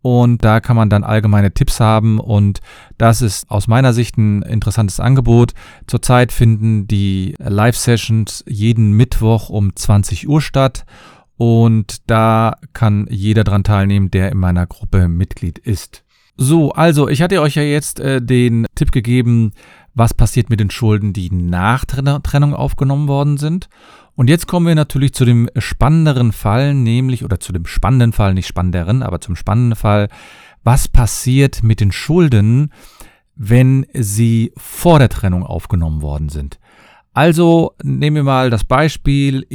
und 0.02 0.44
da 0.44 0.60
kann 0.60 0.76
man 0.76 0.90
dann 0.90 1.06
allgemeine 1.06 1.54
Tipps 1.54 1.80
haben 1.80 2.20
und 2.20 2.60
das 2.98 3.22
ist 3.22 3.50
aus 3.50 3.70
meiner 3.70 3.94
Sicht 3.94 4.18
ein 4.18 4.42
interessantes 4.42 5.00
Angebot. 5.00 5.54
Zurzeit 5.88 6.34
finden 6.34 6.90
die 6.90 7.36
Live-Sessions 7.40 8.44
jeden 8.50 8.92
Mittwoch 8.92 9.48
um 9.48 9.74
20 9.74 10.28
Uhr 10.28 10.42
statt 10.42 10.86
und 11.38 12.10
da 12.10 12.58
kann 12.74 13.08
jeder 13.10 13.44
dran 13.44 13.64
teilnehmen, 13.64 14.12
der 14.12 14.32
in 14.32 14.40
meiner 14.40 14.66
Gruppe 14.68 15.08
Mitglied 15.08 15.60
ist. 15.60 16.04
So, 16.36 16.72
also 16.72 17.08
ich 17.08 17.22
hatte 17.22 17.42
euch 17.42 17.56
ja 17.56 17.64
jetzt 17.64 18.00
äh, 18.00 18.22
den 18.22 18.66
Tipp 18.76 18.92
gegeben, 18.92 19.54
was 19.96 20.14
passiert 20.14 20.50
mit 20.50 20.60
den 20.60 20.70
Schulden, 20.70 21.14
die 21.14 21.32
nach 21.32 21.86
Trennung 21.86 22.54
aufgenommen 22.54 23.08
worden 23.08 23.38
sind. 23.38 23.70
Und 24.16 24.30
jetzt 24.30 24.48
kommen 24.48 24.68
wir 24.68 24.76
natürlich 24.76 25.14
zu 25.14 25.26
dem 25.26 25.50
spannenderen 25.58 26.32
Fall, 26.32 26.74
nämlich, 26.74 27.24
oder 27.24 27.40
zu 27.40 27.54
dem 27.54 27.66
spannenden 27.66 28.14
Fall, 28.14 28.34
nicht 28.34 28.48
spannenderen, 28.48 29.02
aber 29.04 29.22
zum 29.22 29.36
spannenden 29.36 29.76
Fall, 29.76 30.10
was 30.64 30.88
passiert 30.88 31.64
mit 31.64 31.80
den 31.80 31.92
Schulden, 31.92 32.72
wenn 33.36 33.86
sie 33.94 34.54
vor 34.58 35.00
der 35.00 35.10
Trennung 35.10 35.44
aufgenommen 35.44 36.02
worden 36.02 36.30
sind. 36.30 36.60
Also 37.14 37.74
nehmen 37.82 38.18
wir 38.18 38.24
mal 38.24 38.50
das 38.50 38.64
Beispiel 38.64 39.46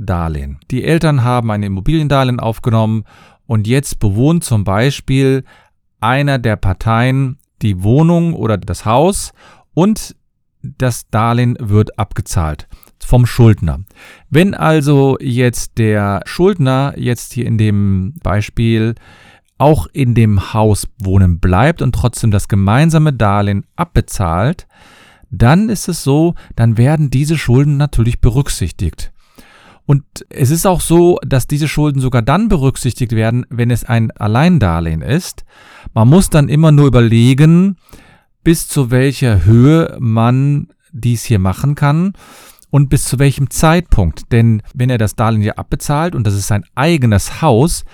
Immobiliendarlehen. 0.00 0.58
Die 0.70 0.84
Eltern 0.84 1.22
haben 1.24 1.50
ein 1.50 1.62
Immobiliendarlehen 1.62 2.40
aufgenommen 2.40 3.04
und 3.46 3.66
jetzt 3.66 3.98
bewohnt 3.98 4.44
zum 4.44 4.64
Beispiel 4.64 5.44
einer 6.00 6.38
der 6.38 6.56
Parteien 6.56 7.38
die 7.62 7.82
Wohnung 7.82 8.34
oder 8.34 8.56
das 8.56 8.84
Haus 8.86 9.32
und 9.74 10.16
das 10.62 11.08
Darlehen 11.10 11.56
wird 11.60 11.98
abgezahlt 11.98 12.68
vom 12.98 13.26
Schuldner. 13.26 13.80
Wenn 14.28 14.54
also 14.54 15.16
jetzt 15.20 15.78
der 15.78 16.22
Schuldner 16.24 16.94
jetzt 16.96 17.32
hier 17.32 17.46
in 17.46 17.58
dem 17.58 18.14
Beispiel 18.22 18.94
auch 19.58 19.86
in 19.92 20.14
dem 20.14 20.54
Haus 20.54 20.86
wohnen 20.98 21.38
bleibt 21.38 21.82
und 21.82 21.94
trotzdem 21.94 22.30
das 22.30 22.48
gemeinsame 22.48 23.12
Darlehen 23.12 23.66
abbezahlt, 23.76 24.66
dann 25.30 25.68
ist 25.68 25.88
es 25.88 26.02
so, 26.02 26.34
dann 26.56 26.76
werden 26.76 27.10
diese 27.10 27.36
Schulden 27.36 27.76
natürlich 27.76 28.20
berücksichtigt. 28.20 29.12
Und 29.90 30.04
es 30.28 30.52
ist 30.52 30.66
auch 30.68 30.80
so, 30.80 31.18
dass 31.26 31.48
diese 31.48 31.66
Schulden 31.66 32.00
sogar 32.00 32.22
dann 32.22 32.46
berücksichtigt 32.46 33.10
werden, 33.10 33.44
wenn 33.50 33.72
es 33.72 33.82
ein 33.82 34.12
Alleindarlehen 34.12 35.02
ist. 35.02 35.44
Man 35.94 36.06
muss 36.06 36.30
dann 36.30 36.48
immer 36.48 36.70
nur 36.70 36.86
überlegen, 36.86 37.76
bis 38.44 38.68
zu 38.68 38.92
welcher 38.92 39.44
Höhe 39.44 39.96
man 39.98 40.68
dies 40.92 41.24
hier 41.24 41.40
machen 41.40 41.74
kann 41.74 42.12
und 42.70 42.88
bis 42.88 43.06
zu 43.06 43.18
welchem 43.18 43.50
Zeitpunkt. 43.50 44.30
Denn 44.30 44.62
wenn 44.74 44.90
er 44.90 44.98
das 44.98 45.16
Darlehen 45.16 45.42
ja 45.42 45.54
abbezahlt 45.54 46.14
und 46.14 46.24
das 46.24 46.34
ist 46.34 46.46
sein 46.46 46.64
eigenes 46.76 47.42
Haus, 47.42 47.84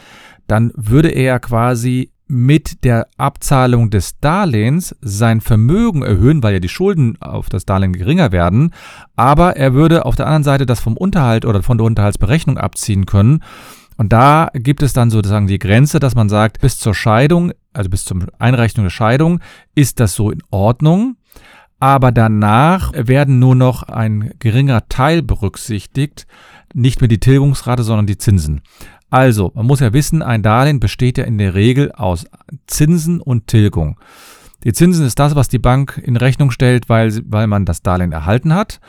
dann 0.46 0.72
würde 0.76 1.08
er 1.08 1.40
quasi 1.40 2.10
mit 2.28 2.84
der 2.84 3.08
Abzahlung 3.16 3.90
des 3.90 4.18
Darlehens 4.20 4.96
sein 5.00 5.40
Vermögen 5.40 6.02
erhöhen, 6.02 6.42
weil 6.42 6.54
ja 6.54 6.60
die 6.60 6.68
Schulden 6.68 7.20
auf 7.20 7.48
das 7.48 7.66
Darlehen 7.66 7.92
geringer 7.92 8.32
werden, 8.32 8.72
aber 9.14 9.56
er 9.56 9.74
würde 9.74 10.04
auf 10.04 10.16
der 10.16 10.26
anderen 10.26 10.44
Seite 10.44 10.66
das 10.66 10.80
vom 10.80 10.96
Unterhalt 10.96 11.44
oder 11.44 11.62
von 11.62 11.78
der 11.78 11.86
Unterhaltsberechnung 11.86 12.58
abziehen 12.58 13.06
können. 13.06 13.42
Und 13.96 14.12
da 14.12 14.50
gibt 14.52 14.82
es 14.82 14.92
dann 14.92 15.10
sozusagen 15.10 15.46
die 15.46 15.58
Grenze, 15.58 16.00
dass 16.00 16.14
man 16.14 16.28
sagt, 16.28 16.60
bis 16.60 16.78
zur 16.78 16.94
Scheidung, 16.94 17.52
also 17.72 17.88
bis 17.88 18.04
zur 18.04 18.26
Einrechnung 18.38 18.84
der 18.84 18.90
Scheidung, 18.90 19.40
ist 19.74 20.00
das 20.00 20.14
so 20.14 20.30
in 20.30 20.42
Ordnung 20.50 21.16
aber 21.78 22.10
danach 22.10 22.92
werden 22.94 23.38
nur 23.38 23.54
noch 23.54 23.82
ein 23.82 24.34
geringer 24.38 24.88
Teil 24.88 25.22
berücksichtigt, 25.22 26.26
nicht 26.74 27.00
mehr 27.00 27.08
die 27.08 27.20
Tilgungsrate, 27.20 27.82
sondern 27.82 28.06
die 28.06 28.18
Zinsen. 28.18 28.62
Also, 29.10 29.52
man 29.54 29.66
muss 29.66 29.80
ja 29.80 29.92
wissen, 29.92 30.22
ein 30.22 30.42
Darlehen 30.42 30.80
besteht 30.80 31.18
ja 31.18 31.24
in 31.24 31.38
der 31.38 31.54
Regel 31.54 31.92
aus 31.92 32.26
Zinsen 32.66 33.20
und 33.20 33.46
Tilgung. 33.46 33.98
Die 34.64 34.72
Zinsen 34.72 35.06
ist 35.06 35.18
das, 35.18 35.36
was 35.36 35.48
die 35.48 35.60
Bank 35.60 36.00
in 36.02 36.16
Rechnung 36.16 36.50
stellt, 36.50 36.88
weil, 36.88 37.22
weil 37.26 37.46
man 37.46 37.64
das 37.64 37.82
Darlehen 37.82 38.12
erhalten 38.12 38.52
hat. 38.52 38.80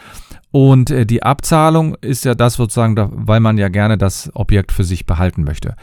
Und 0.50 0.90
äh, 0.90 1.06
die 1.06 1.22
Abzahlung 1.22 1.96
ist 2.02 2.26
ja 2.26 2.34
das 2.34 2.56
sozusagen, 2.56 2.96
weil 2.98 3.40
man 3.42 3.58
ja 3.58 3.68
gerne 3.68 3.98
das 3.98 4.32
Objekt 4.34 4.72
für 4.72 4.84
sich 4.84 5.06
behalten 5.06 5.44
möchte. 5.44 5.76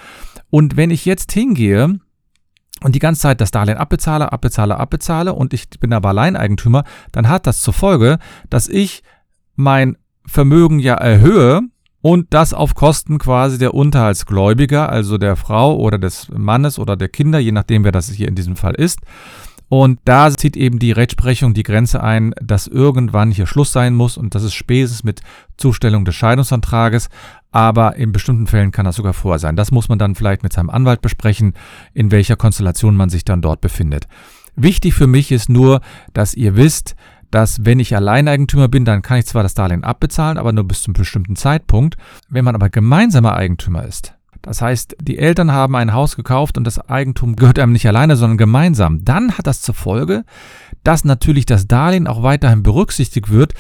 Und 0.51 0.77
wenn 0.77 0.91
ich 0.91 1.05
jetzt 1.05 1.31
hingehe 1.33 2.01
und 2.83 2.95
die 2.95 2.99
ganze 2.99 3.23
Zeit 3.23 3.41
das 3.41 3.51
Darlehen 3.51 3.79
abbezahle, 3.79 4.33
abbezahle, 4.33 4.79
abbezahle 4.79 5.33
und 5.33 5.55
ich 5.55 5.69
bin 5.79 5.93
aber 5.93 6.09
Alleineigentümer, 6.09 6.85
dann 7.13 7.29
hat 7.29 7.47
das 7.47 7.61
zur 7.61 7.75
Folge, 7.75 8.19
dass 8.51 8.69
ich 8.69 9.03
mein 9.55 9.97
Vermögen 10.27 10.79
ja 10.81 10.95
erhöhe 10.95 11.61
und 12.05 12.27
das 12.35 12.53
auf 12.53 12.75
Kosten 12.75 13.17
quasi 13.17 13.57
der 13.57 13.73
Unterhaltsgläubiger, 13.73 14.91
also 14.91 15.17
der 15.17 15.37
Frau 15.37 15.75
oder 15.75 15.97
des 15.97 16.29
Mannes 16.29 16.79
oder 16.79 16.97
der 16.97 17.09
Kinder, 17.09 17.39
je 17.39 17.51
nachdem 17.51 17.83
wer 17.83 17.93
das 17.93 18.11
hier 18.11 18.29
in 18.29 18.35
diesem 18.35 18.57
Fall 18.57 18.75
ist. 18.75 18.99
Und 19.71 20.01
da 20.05 20.31
zieht 20.31 20.55
eben 20.55 20.79
die 20.79 20.93
Rechtsprechung 20.93 21.55
die 21.55 21.63
Grenze 21.63 22.03
ein, 22.03 22.35
dass 22.43 22.67
irgendwann 22.67 23.31
hier 23.31 23.47
Schluss 23.47 23.73
sein 23.73 23.95
muss 23.95 24.19
und 24.19 24.35
das 24.35 24.43
ist 24.43 24.53
spätestens 24.53 25.03
mit 25.03 25.23
Zustellung 25.57 26.05
des 26.05 26.15
Scheidungsantrages 26.15 27.09
aber 27.55 27.95
in 27.95 28.11
bestimmten 28.11 28.49
Fällen 28.49 28.73
kann 28.73 28.85
das 28.85 28.97
sogar 28.97 29.13
vorher 29.13 29.39
sein. 29.39 29.55
Das 29.55 29.71
muss 29.71 29.89
man 29.89 29.99
dann 29.99 30.17
vielleicht 30.17 30.43
mit 30.43 30.53
seinem 30.53 30.71
Anwalt 30.71 31.01
besprechen, 31.01 31.55
in 31.93 32.11
welcher 32.11 32.35
Konstellation 32.35 32.97
man 32.97 33.11
sich 33.11 33.25
dann 33.25 33.43
dort 33.43 33.61
befindet. 33.61 34.09
Wichtig 34.57 34.95
für 34.95 35.07
mich 35.07 35.31
ist 35.31 35.49
nur, 35.49 35.81
dass 36.13 36.35
ihr 36.35 36.57
wisst, 36.57 36.97
dass 37.35 37.65
wenn 37.65 37.81
ich 37.81 37.97
Alleineigentümer 37.97 38.69
bin, 38.69 38.85
dann 38.85 39.03
kann 39.03 39.19
ich 39.19 39.27
zwar 39.27 39.43
das 39.43 39.55
Darlehen 39.55 39.83
abbezahlen, 39.83 40.39
aber 40.39 40.53
nur 40.53 40.63
bis 40.63 40.83
zum 40.83 40.95
bestimmten 40.95 41.35
Zeitpunkt. 41.35 41.97
Wenn 42.29 42.45
man 42.45 42.55
aber 42.55 42.71
gemeinsamer 42.71 43.35
Eigentümer 43.35 43.85
ist, 43.85 44.15
das 44.41 44.63
heißt, 44.63 44.97
die 45.01 45.19
Eltern 45.19 45.51
haben 45.51 45.75
ein 45.75 45.93
Haus 45.93 46.15
gekauft 46.15 46.59
und 46.59 46.65
das 46.65 46.79
Eigentum 46.79 47.35
gehört 47.35 47.59
einem 47.59 47.73
nicht 47.73 47.89
alleine, 47.89 48.15
sondern 48.15 48.39
gemeinsam, 48.39 49.05
dann 49.05 49.37
hat 49.37 49.49
das 49.49 49.63
zur 49.63 49.75
Folge, 49.75 50.25
dass 50.85 51.05
natürlich 51.05 51.45
das 51.45 51.67
Darlehen 51.67 52.07
auch 52.07 52.23
weiterhin 52.23 52.63
berücksichtigt 52.63 53.31
wird, 53.31 53.55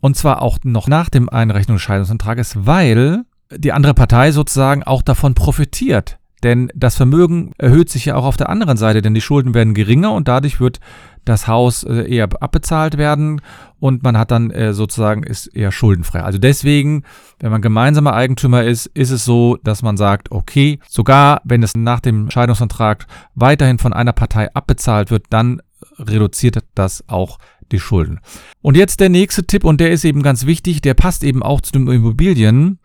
und 0.00 0.16
zwar 0.16 0.42
auch 0.42 0.58
noch 0.64 0.86
nach 0.86 1.08
dem 1.08 1.30
Einrechnung 1.30 1.76
des 1.76 1.82
Scheidungsantrages, 1.82 2.66
weil 2.66 3.24
die 3.50 3.72
andere 3.72 3.94
Partei 3.94 4.30
sozusagen 4.30 4.82
auch 4.82 5.00
davon 5.00 5.34
profitiert. 5.34 6.18
Denn 6.42 6.70
das 6.74 6.96
Vermögen 6.96 7.52
erhöht 7.58 7.88
sich 7.88 8.04
ja 8.04 8.14
auch 8.14 8.24
auf 8.24 8.36
der 8.36 8.50
anderen 8.50 8.76
Seite, 8.76 9.02
denn 9.02 9.14
die 9.14 9.20
Schulden 9.20 9.54
werden 9.54 9.74
geringer 9.74 10.12
und 10.12 10.28
dadurch 10.28 10.60
wird 10.60 10.80
das 11.24 11.48
Haus 11.48 11.82
äh, 11.82 12.08
eher 12.08 12.28
abbezahlt 12.40 12.98
werden 12.98 13.40
und 13.80 14.02
man 14.02 14.16
hat 14.16 14.30
dann 14.30 14.50
äh, 14.50 14.72
sozusagen 14.72 15.22
ist 15.22 15.48
eher 15.48 15.72
schuldenfrei. 15.72 16.22
Also 16.22 16.38
deswegen, 16.38 17.02
wenn 17.40 17.50
man 17.50 17.62
gemeinsamer 17.62 18.14
Eigentümer 18.14 18.64
ist, 18.64 18.86
ist 18.86 19.10
es 19.10 19.24
so, 19.24 19.58
dass 19.64 19.82
man 19.82 19.96
sagt, 19.96 20.30
okay, 20.30 20.78
sogar 20.88 21.40
wenn 21.44 21.62
es 21.62 21.74
nach 21.74 22.00
dem 22.00 22.30
Scheidungsantrag 22.30 23.06
weiterhin 23.34 23.78
von 23.78 23.92
einer 23.92 24.12
Partei 24.12 24.52
abbezahlt 24.54 25.10
wird, 25.10 25.24
dann 25.30 25.60
reduziert 25.98 26.58
das 26.74 27.04
auch 27.08 27.38
die 27.72 27.80
Schulden. 27.80 28.20
Und 28.62 28.76
jetzt 28.76 29.00
der 29.00 29.08
nächste 29.08 29.46
Tipp, 29.46 29.64
und 29.64 29.80
der 29.80 29.90
ist 29.90 30.04
eben 30.04 30.22
ganz 30.22 30.46
wichtig, 30.46 30.80
der 30.80 30.94
passt 30.94 31.24
eben 31.24 31.42
auch 31.42 31.60
zu 31.60 31.72
den 31.72 31.88
Immobilien. 31.88 32.78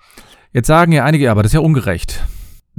Jetzt 0.51 0.67
sagen 0.67 0.91
ja 0.91 1.05
einige, 1.05 1.29
aber 1.29 1.43
das 1.43 1.51
ist 1.51 1.55
ja 1.55 1.60
ungerecht. 1.60 2.25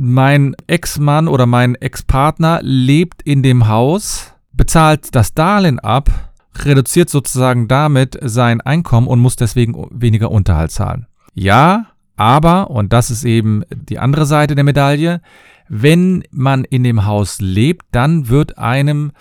Mein 0.04 0.56
Ex-Mann 0.66 1.28
oder 1.28 1.47
mein 1.47 1.76
Ex-Partner 1.76 2.59
lebt 2.61 3.23
in 3.23 3.44
dem 3.44 3.68
Haus, 3.68 4.35
bezahlt 4.52 5.14
das 5.14 5.32
Darlehen 5.32 5.78
ab, 5.78 6.11
reduziert 6.56 7.09
sozusagen 7.09 7.68
damit 7.68 8.18
sein 8.21 8.61
Einkommen 8.61 9.06
und 9.06 9.21
muss 9.21 9.37
deswegen 9.37 9.87
weniger 9.92 10.32
Unterhalt 10.32 10.73
zahlen. 10.73 11.06
Ja, 11.35 11.87
aber, 12.16 12.71
und 12.71 12.92
das 12.92 13.12
ist 13.12 13.23
eben 13.23 13.62
die 13.71 14.00
andere 14.00 14.26
Seite 14.26 14.56
der 14.56 14.64
Medaille, 14.64 15.21
wenn 15.68 16.25
man 16.32 16.64
in 16.64 16.82
dem 16.82 17.06
Haus 17.06 17.40
lebt, 17.40 17.87
dann 17.92 18.28
wird 18.28 18.59
einem 18.59 19.12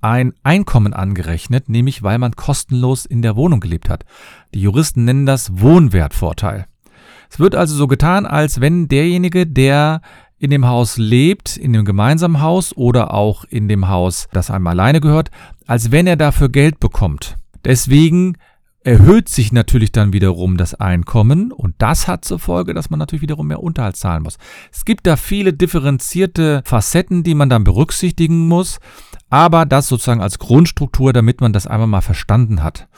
ein 0.00 0.32
Einkommen 0.44 0.94
angerechnet, 0.94 1.68
nämlich 1.68 2.02
weil 2.02 2.16
man 2.16 2.36
kostenlos 2.36 3.04
in 3.04 3.20
der 3.20 3.36
Wohnung 3.36 3.60
gelebt 3.60 3.90
hat. 3.90 4.06
Die 4.54 4.62
Juristen 4.62 5.04
nennen 5.04 5.26
das 5.26 5.60
Wohnwertvorteil. 5.60 6.68
Es 7.32 7.38
wird 7.38 7.54
also 7.54 7.74
so 7.74 7.86
getan, 7.86 8.26
als 8.26 8.60
wenn 8.60 8.88
derjenige, 8.88 9.46
der 9.46 10.02
in 10.38 10.50
dem 10.50 10.66
Haus 10.66 10.98
lebt, 10.98 11.56
in 11.56 11.72
dem 11.72 11.86
gemeinsamen 11.86 12.42
Haus 12.42 12.76
oder 12.76 13.14
auch 13.14 13.44
in 13.44 13.68
dem 13.68 13.88
Haus, 13.88 14.28
das 14.34 14.50
einem 14.50 14.66
alleine 14.66 15.00
gehört, 15.00 15.30
als 15.66 15.90
wenn 15.90 16.06
er 16.06 16.16
dafür 16.16 16.50
Geld 16.50 16.78
bekommt. 16.78 17.38
Deswegen 17.64 18.36
erhöht 18.84 19.30
sich 19.30 19.50
natürlich 19.50 19.92
dann 19.92 20.12
wiederum 20.12 20.58
das 20.58 20.74
Einkommen 20.74 21.52
und 21.52 21.74
das 21.78 22.06
hat 22.06 22.26
zur 22.26 22.38
Folge, 22.38 22.74
dass 22.74 22.90
man 22.90 22.98
natürlich 22.98 23.22
wiederum 23.22 23.46
mehr 23.46 23.62
Unterhalt 23.62 23.96
zahlen 23.96 24.24
muss. 24.24 24.36
Es 24.70 24.84
gibt 24.84 25.06
da 25.06 25.16
viele 25.16 25.54
differenzierte 25.54 26.60
Facetten, 26.66 27.22
die 27.22 27.34
man 27.34 27.48
dann 27.48 27.64
berücksichtigen 27.64 28.46
muss, 28.46 28.78
aber 29.30 29.64
das 29.64 29.88
sozusagen 29.88 30.20
als 30.20 30.38
Grundstruktur, 30.38 31.14
damit 31.14 31.40
man 31.40 31.54
das 31.54 31.66
einmal 31.66 31.86
mal 31.88 32.02
verstanden 32.02 32.62
hat. 32.62 32.88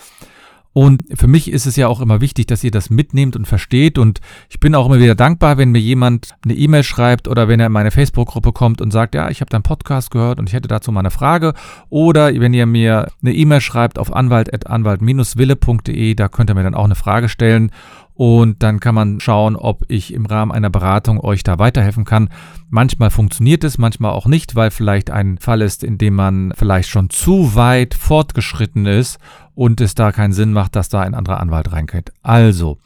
Und 0.74 1.04
für 1.14 1.28
mich 1.28 1.52
ist 1.52 1.66
es 1.66 1.76
ja 1.76 1.86
auch 1.86 2.00
immer 2.00 2.20
wichtig, 2.20 2.46
dass 2.46 2.64
ihr 2.64 2.72
das 2.72 2.90
mitnehmt 2.90 3.36
und 3.36 3.46
versteht. 3.46 3.96
Und 3.96 4.20
ich 4.50 4.58
bin 4.58 4.74
auch 4.74 4.86
immer 4.86 4.98
wieder 4.98 5.14
dankbar, 5.14 5.56
wenn 5.56 5.70
mir 5.70 5.78
jemand 5.78 6.34
eine 6.44 6.54
E-Mail 6.54 6.82
schreibt 6.82 7.28
oder 7.28 7.46
wenn 7.46 7.60
er 7.60 7.68
in 7.68 7.72
meine 7.72 7.92
Facebook-Gruppe 7.92 8.52
kommt 8.52 8.80
und 8.80 8.90
sagt, 8.90 9.14
ja, 9.14 9.30
ich 9.30 9.40
habe 9.40 9.48
deinen 9.48 9.62
Podcast 9.62 10.10
gehört 10.10 10.40
und 10.40 10.48
ich 10.48 10.52
hätte 10.52 10.66
dazu 10.66 10.90
mal 10.90 11.00
eine 11.00 11.12
Frage. 11.12 11.54
Oder 11.90 12.34
wenn 12.40 12.54
ihr 12.54 12.66
mir 12.66 13.06
eine 13.22 13.32
E-Mail 13.32 13.60
schreibt 13.60 14.00
auf 14.00 14.12
anwalt.anwalt-wille.de, 14.12 16.14
da 16.16 16.28
könnt 16.28 16.50
ihr 16.50 16.54
mir 16.54 16.64
dann 16.64 16.74
auch 16.74 16.86
eine 16.86 16.96
Frage 16.96 17.28
stellen. 17.28 17.70
Und 18.16 18.62
dann 18.62 18.78
kann 18.78 18.94
man 18.94 19.18
schauen, 19.18 19.56
ob 19.56 19.84
ich 19.88 20.12
im 20.12 20.26
Rahmen 20.26 20.52
einer 20.52 20.70
Beratung 20.70 21.20
euch 21.20 21.42
da 21.42 21.58
weiterhelfen 21.58 22.04
kann. 22.04 22.28
Manchmal 22.68 23.10
funktioniert 23.10 23.64
es, 23.64 23.76
manchmal 23.76 24.12
auch 24.12 24.26
nicht, 24.26 24.54
weil 24.54 24.70
vielleicht 24.70 25.10
ein 25.10 25.38
Fall 25.38 25.62
ist, 25.62 25.82
in 25.82 25.98
dem 25.98 26.14
man 26.14 26.52
vielleicht 26.56 26.88
schon 26.88 27.10
zu 27.10 27.56
weit 27.56 27.94
fortgeschritten 27.94 28.86
ist 28.86 29.18
und 29.54 29.80
es 29.80 29.94
da 29.94 30.12
keinen 30.12 30.32
Sinn 30.32 30.52
macht, 30.52 30.76
dass 30.76 30.88
da 30.88 31.00
ein 31.00 31.14
anderer 31.14 31.40
Anwalt 31.40 31.72
reinkommt. 31.72 32.12
Also, 32.22 32.78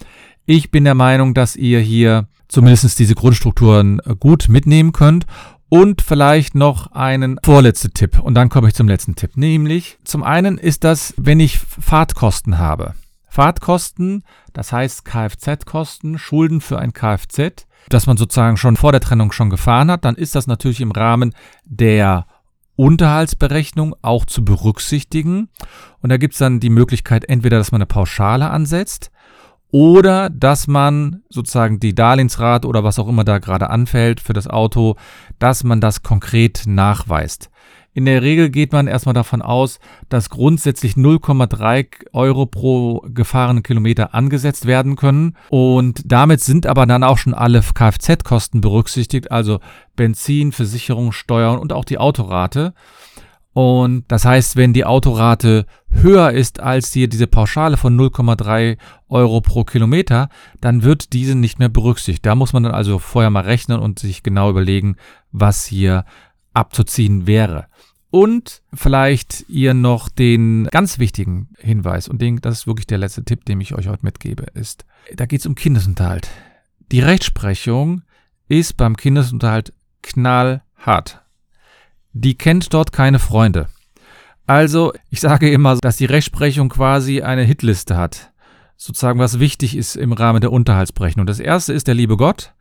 ich 0.46 0.70
bin 0.70 0.84
der 0.84 0.94
Meinung, 0.94 1.34
dass 1.34 1.56
ihr 1.56 1.80
hier 1.80 2.26
zumindest 2.48 2.98
diese 2.98 3.14
Grundstrukturen 3.14 4.00
gut 4.18 4.48
mitnehmen 4.48 4.92
könnt. 4.92 5.26
Und 5.70 6.00
vielleicht 6.00 6.54
noch 6.54 6.92
einen 6.92 7.38
vorletzten 7.44 7.92
Tipp. 7.92 8.18
Und 8.18 8.32
dann 8.34 8.48
komme 8.48 8.68
ich 8.68 8.74
zum 8.74 8.88
letzten 8.88 9.16
Tipp. 9.16 9.36
Nämlich, 9.36 9.98
zum 10.02 10.22
einen 10.22 10.56
ist 10.56 10.82
das, 10.82 11.12
wenn 11.18 11.40
ich 11.40 11.58
Fahrtkosten 11.58 12.56
habe. 12.56 12.94
Fahrtkosten, 13.28 14.24
das 14.54 14.72
heißt 14.72 15.04
Kfz-Kosten, 15.04 16.18
Schulden 16.18 16.62
für 16.62 16.78
ein 16.78 16.94
Kfz, 16.94 17.66
das 17.90 18.06
man 18.06 18.16
sozusagen 18.16 18.56
schon 18.56 18.76
vor 18.76 18.92
der 18.92 19.02
Trennung 19.02 19.30
schon 19.30 19.50
gefahren 19.50 19.90
hat, 19.90 20.06
dann 20.06 20.16
ist 20.16 20.34
das 20.34 20.46
natürlich 20.46 20.80
im 20.80 20.90
Rahmen 20.90 21.34
der 21.64 22.26
Unterhaltsberechnung 22.78 23.96
auch 24.02 24.24
zu 24.24 24.44
berücksichtigen. 24.44 25.48
Und 26.00 26.10
da 26.10 26.16
gibt 26.16 26.34
es 26.34 26.38
dann 26.38 26.60
die 26.60 26.70
Möglichkeit, 26.70 27.28
entweder, 27.28 27.58
dass 27.58 27.72
man 27.72 27.80
eine 27.80 27.86
Pauschale 27.86 28.50
ansetzt 28.50 29.10
oder 29.72 30.30
dass 30.30 30.68
man 30.68 31.24
sozusagen 31.28 31.80
die 31.80 31.94
Darlehensrate 31.94 32.68
oder 32.68 32.84
was 32.84 33.00
auch 33.00 33.08
immer 33.08 33.24
da 33.24 33.38
gerade 33.38 33.68
anfällt 33.68 34.20
für 34.20 34.32
das 34.32 34.46
Auto, 34.46 34.94
dass 35.40 35.64
man 35.64 35.80
das 35.80 36.04
konkret 36.04 36.62
nachweist. 36.66 37.50
In 37.98 38.04
der 38.04 38.22
Regel 38.22 38.48
geht 38.48 38.70
man 38.70 38.86
erstmal 38.86 39.12
davon 39.12 39.42
aus, 39.42 39.80
dass 40.08 40.30
grundsätzlich 40.30 40.92
0,3 40.92 42.12
Euro 42.12 42.46
pro 42.46 43.00
gefahrenen 43.12 43.64
Kilometer 43.64 44.14
angesetzt 44.14 44.66
werden 44.66 44.94
können. 44.94 45.36
Und 45.48 46.02
damit 46.04 46.40
sind 46.40 46.68
aber 46.68 46.86
dann 46.86 47.02
auch 47.02 47.18
schon 47.18 47.34
alle 47.34 47.60
Kfz-Kosten 47.60 48.60
berücksichtigt, 48.60 49.32
also 49.32 49.58
Benzin, 49.96 50.52
Versicherung, 50.52 51.10
Steuern 51.10 51.58
und 51.58 51.72
auch 51.72 51.84
die 51.84 51.98
Autorate. 51.98 52.72
Und 53.52 54.04
das 54.06 54.24
heißt, 54.24 54.54
wenn 54.54 54.72
die 54.72 54.84
Autorate 54.84 55.66
höher 55.90 56.30
ist 56.30 56.60
als 56.60 56.92
hier 56.92 57.08
diese 57.08 57.26
Pauschale 57.26 57.76
von 57.76 57.98
0,3 57.98 58.78
Euro 59.08 59.40
pro 59.40 59.64
Kilometer, 59.64 60.28
dann 60.60 60.84
wird 60.84 61.12
diese 61.12 61.34
nicht 61.34 61.58
mehr 61.58 61.68
berücksichtigt. 61.68 62.24
Da 62.24 62.36
muss 62.36 62.52
man 62.52 62.62
dann 62.62 62.74
also 62.74 63.00
vorher 63.00 63.30
mal 63.30 63.42
rechnen 63.42 63.80
und 63.80 63.98
sich 63.98 64.22
genau 64.22 64.50
überlegen, 64.50 64.94
was 65.32 65.64
hier 65.64 66.04
abzuziehen 66.54 67.26
wäre. 67.26 67.66
Und 68.10 68.62
vielleicht 68.72 69.44
ihr 69.48 69.74
noch 69.74 70.08
den 70.08 70.66
ganz 70.70 70.98
wichtigen 70.98 71.50
Hinweis, 71.58 72.08
und 72.08 72.22
den, 72.22 72.40
das 72.40 72.60
ist 72.60 72.66
wirklich 72.66 72.86
der 72.86 72.98
letzte 72.98 73.24
Tipp, 73.24 73.44
den 73.44 73.60
ich 73.60 73.74
euch 73.74 73.88
heute 73.88 74.04
mitgebe, 74.04 74.46
ist, 74.54 74.86
da 75.14 75.26
geht 75.26 75.40
es 75.40 75.46
um 75.46 75.54
Kindesunterhalt. 75.54 76.30
Die 76.90 77.00
Rechtsprechung 77.00 78.02
ist 78.48 78.78
beim 78.78 78.96
Kindesunterhalt 78.96 79.74
knallhart. 80.02 81.22
Die 82.12 82.36
kennt 82.36 82.72
dort 82.72 82.92
keine 82.92 83.18
Freunde. 83.18 83.68
Also, 84.46 84.94
ich 85.10 85.20
sage 85.20 85.50
immer, 85.50 85.76
dass 85.76 85.98
die 85.98 86.06
Rechtsprechung 86.06 86.70
quasi 86.70 87.20
eine 87.20 87.42
Hitliste 87.42 87.98
hat. 87.98 88.32
Sozusagen, 88.78 89.18
was 89.18 89.38
wichtig 89.38 89.76
ist 89.76 89.96
im 89.96 90.12
Rahmen 90.12 90.40
der 90.40 90.52
Unterhaltsberechnung. 90.52 91.26
Das 91.26 91.40
erste 91.40 91.74
ist 91.74 91.86
der 91.86 91.94
liebe 91.94 92.16
Gott. 92.16 92.54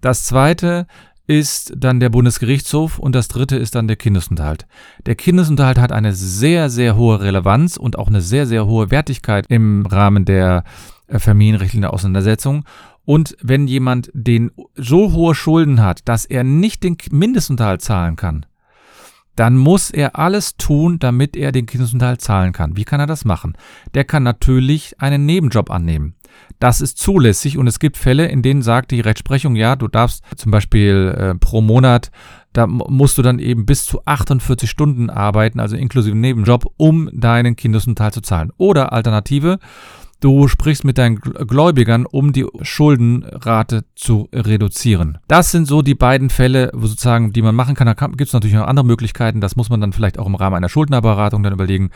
Das 0.00 0.24
zweite 0.24 0.88
ist 1.28 1.74
dann 1.76 2.00
der 2.00 2.08
Bundesgerichtshof 2.08 2.98
und 2.98 3.14
das 3.14 3.28
dritte 3.28 3.56
ist 3.56 3.74
dann 3.74 3.86
der 3.86 3.96
Kindesunterhalt. 3.96 4.66
Der 5.06 5.14
Kindesunterhalt 5.14 5.78
hat 5.78 5.92
eine 5.92 6.14
sehr, 6.14 6.70
sehr 6.70 6.96
hohe 6.96 7.20
Relevanz 7.20 7.76
und 7.76 7.98
auch 7.98 8.08
eine 8.08 8.22
sehr, 8.22 8.46
sehr 8.46 8.66
hohe 8.66 8.90
Wertigkeit 8.90 9.44
im 9.48 9.84
Rahmen 9.86 10.24
der 10.24 10.64
äh, 11.06 11.18
familienrechtlichen 11.18 11.84
Auseinandersetzung. 11.84 12.64
Und 13.04 13.36
wenn 13.42 13.68
jemand 13.68 14.10
den 14.14 14.50
so 14.74 15.12
hohe 15.12 15.34
Schulden 15.34 15.82
hat, 15.82 16.08
dass 16.08 16.24
er 16.24 16.44
nicht 16.44 16.82
den 16.82 16.96
Mindestunterhalt 17.10 17.82
zahlen 17.82 18.16
kann, 18.16 18.46
dann 19.38 19.56
muss 19.56 19.90
er 19.90 20.18
alles 20.18 20.56
tun, 20.56 20.98
damit 20.98 21.36
er 21.36 21.52
den 21.52 21.66
Kindesunterhalt 21.66 22.20
zahlen 22.20 22.52
kann. 22.52 22.76
Wie 22.76 22.84
kann 22.84 22.98
er 22.98 23.06
das 23.06 23.24
machen? 23.24 23.56
Der 23.94 24.02
kann 24.02 24.24
natürlich 24.24 25.00
einen 25.00 25.26
Nebenjob 25.26 25.70
annehmen. 25.70 26.14
Das 26.58 26.80
ist 26.80 26.98
zulässig 26.98 27.56
und 27.56 27.68
es 27.68 27.78
gibt 27.78 27.96
Fälle, 27.96 28.26
in 28.26 28.42
denen 28.42 28.62
sagt 28.62 28.90
die 28.90 29.00
Rechtsprechung, 29.00 29.54
ja, 29.54 29.76
du 29.76 29.86
darfst 29.86 30.24
zum 30.36 30.50
Beispiel 30.50 31.14
äh, 31.16 31.34
pro 31.36 31.60
Monat, 31.60 32.10
da 32.52 32.66
musst 32.66 33.16
du 33.16 33.22
dann 33.22 33.38
eben 33.38 33.64
bis 33.64 33.84
zu 33.84 34.00
48 34.04 34.68
Stunden 34.68 35.08
arbeiten, 35.08 35.60
also 35.60 35.76
inklusive 35.76 36.16
Nebenjob, 36.16 36.66
um 36.76 37.08
deinen 37.12 37.54
Kindesunterhalt 37.54 38.14
zu 38.14 38.22
zahlen. 38.22 38.50
Oder 38.56 38.92
Alternative, 38.92 39.60
Du 40.20 40.48
sprichst 40.48 40.84
mit 40.84 40.98
deinen 40.98 41.16
Gläubigern, 41.16 42.04
um 42.04 42.32
die 42.32 42.44
Schuldenrate 42.62 43.84
zu 43.94 44.28
reduzieren. 44.32 45.18
Das 45.28 45.52
sind 45.52 45.66
so 45.66 45.80
die 45.80 45.94
beiden 45.94 46.28
Fälle, 46.28 46.72
wo 46.74 46.86
sozusagen, 46.86 47.32
die 47.32 47.42
man 47.42 47.54
machen 47.54 47.76
kann. 47.76 47.86
Da 47.86 47.94
gibt 47.94 48.22
es 48.22 48.32
natürlich 48.32 48.56
noch 48.56 48.66
andere 48.66 48.84
Möglichkeiten. 48.84 49.40
Das 49.40 49.54
muss 49.54 49.70
man 49.70 49.80
dann 49.80 49.92
vielleicht 49.92 50.18
auch 50.18 50.26
im 50.26 50.34
Rahmen 50.34 50.56
einer 50.56 50.68
Schuldnerberatung 50.68 51.44
dann 51.44 51.52
überlegen. 51.52 51.90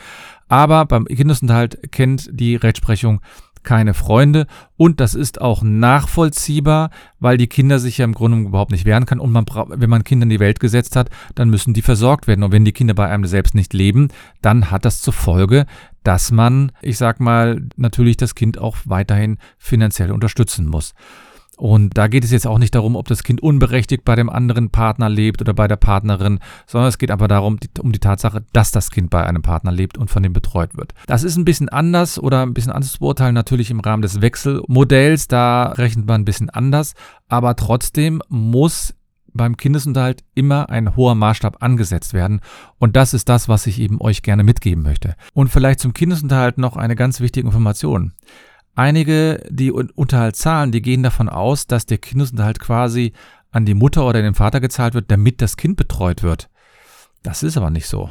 Aber 0.47 0.85
beim 0.85 1.03
Kindesunterhalt 1.03 1.91
kennt 1.91 2.29
die 2.31 2.55
Rechtsprechung 2.55 3.19
keine 3.63 3.93
Freunde 3.93 4.45
und 4.77 4.99
das 4.99 5.15
ist 5.15 5.41
auch 5.41 5.63
nachvollziehbar, 5.63 6.89
weil 7.19 7.37
die 7.37 7.47
Kinder 7.47 7.79
sich 7.79 7.97
ja 7.97 8.05
im 8.05 8.13
Grunde 8.13 8.37
überhaupt 8.49 8.71
nicht 8.71 8.85
wehren 8.85 9.05
kann 9.05 9.19
und 9.19 9.31
man 9.31 9.45
wenn 9.69 9.89
man 9.89 10.03
Kinder 10.03 10.23
in 10.23 10.29
die 10.29 10.39
Welt 10.39 10.59
gesetzt 10.59 10.95
hat, 10.95 11.09
dann 11.35 11.49
müssen 11.49 11.73
die 11.73 11.81
versorgt 11.81 12.27
werden 12.27 12.43
und 12.43 12.51
wenn 12.51 12.65
die 12.65 12.73
Kinder 12.73 12.93
bei 12.93 13.07
einem 13.07 13.25
selbst 13.25 13.55
nicht 13.55 13.73
leben, 13.73 14.09
dann 14.41 14.69
hat 14.69 14.85
das 14.85 15.01
zur 15.01 15.13
Folge, 15.13 15.65
dass 16.03 16.31
man, 16.31 16.71
ich 16.81 16.97
sag 16.97 17.19
mal, 17.19 17.61
natürlich 17.75 18.17
das 18.17 18.35
Kind 18.35 18.57
auch 18.57 18.77
weiterhin 18.85 19.37
finanziell 19.57 20.11
unterstützen 20.11 20.67
muss. 20.67 20.93
Und 21.57 21.97
da 21.97 22.07
geht 22.07 22.23
es 22.23 22.31
jetzt 22.31 22.47
auch 22.47 22.57
nicht 22.57 22.73
darum, 22.73 22.95
ob 22.95 23.07
das 23.07 23.23
Kind 23.23 23.41
unberechtigt 23.41 24.03
bei 24.03 24.15
dem 24.15 24.29
anderen 24.29 24.71
Partner 24.71 25.07
lebt 25.07 25.41
oder 25.41 25.53
bei 25.53 25.67
der 25.67 25.75
Partnerin, 25.75 26.39
sondern 26.65 26.89
es 26.89 26.97
geht 26.97 27.11
aber 27.11 27.27
darum, 27.27 27.59
die, 27.59 27.69
um 27.79 27.91
die 27.91 27.99
Tatsache, 27.99 28.43
dass 28.53 28.71
das 28.71 28.89
Kind 28.89 29.11
bei 29.11 29.23
einem 29.23 29.43
Partner 29.43 29.71
lebt 29.71 29.97
und 29.97 30.09
von 30.09 30.23
dem 30.23 30.33
betreut 30.33 30.75
wird. 30.75 30.93
Das 31.05 31.23
ist 31.23 31.37
ein 31.37 31.45
bisschen 31.45 31.69
anders 31.69 32.17
oder 32.17 32.41
ein 32.41 32.53
bisschen 32.55 32.71
anders 32.71 32.93
zu 32.93 32.99
beurteilen, 32.99 33.35
natürlich 33.35 33.69
im 33.69 33.81
Rahmen 33.81 34.01
des 34.01 34.19
Wechselmodells, 34.19 35.27
da 35.27 35.67
rechnet 35.73 36.07
man 36.07 36.21
ein 36.21 36.25
bisschen 36.25 36.49
anders, 36.49 36.95
aber 37.27 37.55
trotzdem 37.55 38.21
muss 38.29 38.95
beim 39.33 39.57
Kindesunterhalt 39.57 40.23
immer 40.35 40.69
ein 40.69 40.95
hoher 40.95 41.15
Maßstab 41.15 41.61
angesetzt 41.61 42.13
werden. 42.13 42.41
Und 42.79 42.95
das 42.95 43.13
ist 43.13 43.29
das, 43.29 43.49
was 43.49 43.67
ich 43.67 43.79
eben 43.79 43.99
euch 43.99 44.21
gerne 44.21 44.43
mitgeben 44.43 44.83
möchte. 44.83 45.15
Und 45.33 45.49
vielleicht 45.49 45.79
zum 45.79 45.93
Kindesunterhalt 45.93 46.57
noch 46.57 46.77
eine 46.77 46.95
ganz 46.95 47.19
wichtige 47.19 47.47
Information. 47.47 48.13
Einige, 48.75 49.43
die 49.49 49.71
Unterhalt 49.71 50.35
zahlen, 50.35 50.71
die 50.71 50.81
gehen 50.81 51.03
davon 51.03 51.29
aus, 51.29 51.67
dass 51.67 51.85
der 51.85 51.99
Kindesunterhalt 51.99 52.59
quasi 52.59 53.13
an 53.51 53.65
die 53.65 53.75
Mutter 53.75 54.05
oder 54.07 54.21
den 54.21 54.33
Vater 54.33 54.59
gezahlt 54.59 54.95
wird, 54.95 55.11
damit 55.11 55.41
das 55.41 55.57
Kind 55.57 55.77
betreut 55.77 56.23
wird. 56.23 56.49
Das 57.21 57.43
ist 57.43 57.55
aber 57.55 57.69
nicht 57.69 57.87
so. 57.87 58.09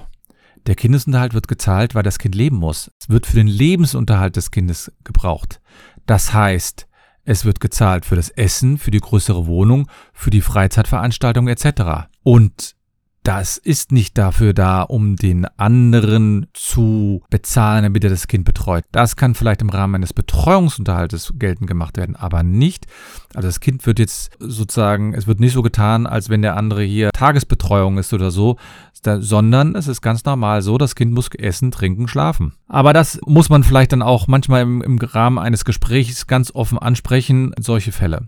Der 0.66 0.76
Kindesunterhalt 0.76 1.34
wird 1.34 1.48
gezahlt, 1.48 1.96
weil 1.96 2.04
das 2.04 2.20
Kind 2.20 2.36
leben 2.36 2.56
muss. 2.56 2.92
Es 3.00 3.08
wird 3.08 3.26
für 3.26 3.36
den 3.36 3.48
Lebensunterhalt 3.48 4.36
des 4.36 4.52
Kindes 4.52 4.92
gebraucht. 5.02 5.60
Das 6.06 6.32
heißt, 6.32 6.86
es 7.24 7.44
wird 7.44 7.60
gezahlt 7.60 8.04
für 8.04 8.16
das 8.16 8.30
Essen, 8.30 8.78
für 8.78 8.90
die 8.90 9.00
größere 9.00 9.46
Wohnung, 9.46 9.88
für 10.12 10.30
die 10.30 10.40
Freizeitveranstaltung 10.40 11.48
etc. 11.48 12.08
Und 12.22 12.74
das 13.22 13.56
ist 13.56 13.92
nicht 13.92 14.18
dafür 14.18 14.52
da, 14.52 14.82
um 14.82 15.16
den 15.16 15.46
anderen 15.56 16.46
zu 16.54 17.22
bezahlen, 17.30 17.84
damit 17.84 18.02
er 18.02 18.10
das 18.10 18.26
Kind 18.26 18.44
betreut. 18.44 18.84
Das 18.90 19.16
kann 19.16 19.34
vielleicht 19.34 19.62
im 19.62 19.70
Rahmen 19.70 19.96
eines 19.96 20.12
Betreuungsunterhaltes 20.12 21.34
geltend 21.38 21.68
gemacht 21.68 21.96
werden, 21.96 22.16
aber 22.16 22.42
nicht. 22.42 22.86
Also 23.34 23.48
das 23.48 23.60
Kind 23.60 23.86
wird 23.86 23.98
jetzt 23.98 24.32
sozusagen, 24.40 25.14
es 25.14 25.26
wird 25.26 25.40
nicht 25.40 25.52
so 25.52 25.62
getan, 25.62 26.06
als 26.06 26.28
wenn 26.30 26.42
der 26.42 26.56
andere 26.56 26.82
hier 26.82 27.10
Tagesbetreuung 27.12 27.98
ist 27.98 28.12
oder 28.12 28.30
so, 28.30 28.56
sondern 29.04 29.74
es 29.74 29.88
ist 29.88 30.00
ganz 30.00 30.24
normal 30.24 30.62
so, 30.62 30.78
das 30.78 30.94
Kind 30.94 31.12
muss 31.12 31.28
essen, 31.28 31.70
trinken, 31.70 32.08
schlafen. 32.08 32.54
Aber 32.68 32.92
das 32.92 33.20
muss 33.26 33.48
man 33.48 33.64
vielleicht 33.64 33.92
dann 33.92 34.02
auch 34.02 34.26
manchmal 34.26 34.62
im, 34.62 34.82
im 34.82 34.98
Rahmen 34.98 35.38
eines 35.38 35.64
Gesprächs 35.64 36.26
ganz 36.26 36.54
offen 36.54 36.78
ansprechen, 36.78 37.52
solche 37.58 37.92
Fälle. 37.92 38.26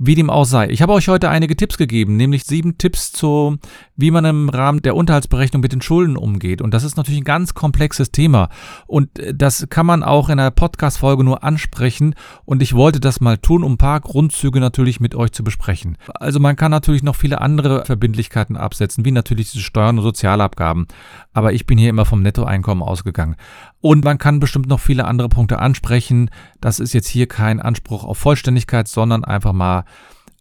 Wie 0.00 0.14
dem 0.14 0.30
auch 0.30 0.44
sei. 0.44 0.68
Ich 0.70 0.80
habe 0.80 0.92
euch 0.92 1.08
heute 1.08 1.28
einige 1.28 1.56
Tipps 1.56 1.76
gegeben, 1.76 2.16
nämlich 2.16 2.44
sieben 2.44 2.78
Tipps 2.78 3.10
zu, 3.10 3.58
wie 3.96 4.12
man 4.12 4.24
im 4.24 4.48
Rahmen 4.48 4.80
der 4.80 4.94
Unterhaltsberechnung 4.94 5.60
mit 5.60 5.72
den 5.72 5.82
Schulden 5.82 6.16
umgeht. 6.16 6.62
Und 6.62 6.72
das 6.72 6.84
ist 6.84 6.96
natürlich 6.96 7.20
ein 7.20 7.24
ganz 7.24 7.54
komplexes 7.54 8.12
Thema. 8.12 8.48
Und 8.86 9.18
äh, 9.18 9.34
das 9.34 9.66
kann 9.70 9.86
man 9.86 10.04
auch 10.04 10.28
in 10.28 10.38
einer 10.38 10.52
Podcast-Folge 10.52 11.24
nur 11.24 11.42
ansprechen. 11.42 12.14
Und 12.44 12.62
ich 12.62 12.74
wollte 12.74 13.00
das 13.00 13.20
mal 13.20 13.38
tun, 13.38 13.64
um 13.64 13.72
ein 13.72 13.78
paar 13.78 13.98
Grundzüge 14.00 14.60
natürlich 14.60 15.00
mit 15.00 15.16
euch 15.16 15.32
zu 15.32 15.42
besprechen. 15.42 15.98
Also 16.14 16.38
man 16.38 16.54
kann 16.54 16.70
natürlich 16.70 17.02
noch 17.02 17.16
viele 17.16 17.40
andere 17.40 17.84
Verbindlichkeiten 17.84 18.56
absetzen, 18.56 19.04
wie 19.04 19.10
natürlich 19.10 19.50
diese 19.50 19.64
Steuern 19.64 19.98
und 19.98 20.04
Sozialabgaben. 20.04 20.86
Aber 21.32 21.52
ich 21.52 21.66
bin 21.66 21.76
hier 21.76 21.90
immer 21.90 22.04
vom 22.04 22.22
Nettoeinkommen 22.22 22.84
ausgegangen. 22.84 23.34
Und 23.80 24.04
man 24.04 24.18
kann 24.18 24.40
bestimmt 24.40 24.66
noch 24.66 24.80
viele 24.80 25.04
andere 25.04 25.28
Punkte 25.28 25.60
ansprechen. 25.60 26.30
Das 26.60 26.80
ist 26.80 26.92
jetzt 26.92 27.08
hier 27.08 27.28
kein 27.28 27.60
Anspruch 27.60 28.04
auf 28.04 28.18
Vollständigkeit, 28.18 28.88
sondern 28.88 29.24
einfach 29.24 29.52
mal 29.52 29.84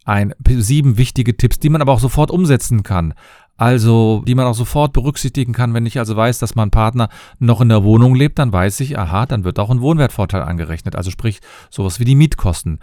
ein 0.06 0.34
sieben 0.47 0.97
wichtige 0.97 1.36
Tipps, 1.38 1.60
die 1.60 1.69
man 1.69 1.82
aber 1.82 1.91
auch 1.91 2.00
sofort 2.00 2.32
umsetzen 2.32 2.82
kann. 2.82 3.13
Also, 3.58 4.23
die 4.28 4.36
man 4.36 4.45
auch 4.45 4.54
sofort 4.54 4.93
berücksichtigen 4.93 5.52
kann, 5.52 5.73
wenn 5.73 5.88
ich 5.88 5.97
also 5.97 6.15
weiß, 6.15 6.38
dass 6.38 6.56
mein 6.56 6.69
Partner 6.69 7.10
noch 7.39 7.60
in 7.60 7.69
der 7.69 7.84
Wohnung 7.84 8.13
lebt, 8.13 8.38
dann 8.38 8.54
weiß 8.54 8.80
ich, 8.82 8.97
aha, 8.97 9.26
dann 9.26 9.43
wird 9.43 9.58
auch 9.58 9.71
ein 9.71 9.82
Wohnwertvorteil 9.82 10.43
angerechnet. 10.43 10.95
Also 10.95 11.10
sprich, 11.10 11.39
sowas 11.71 12.00
wie 12.00 12.06
die 12.06 12.15
Mietkosten. 12.15 12.80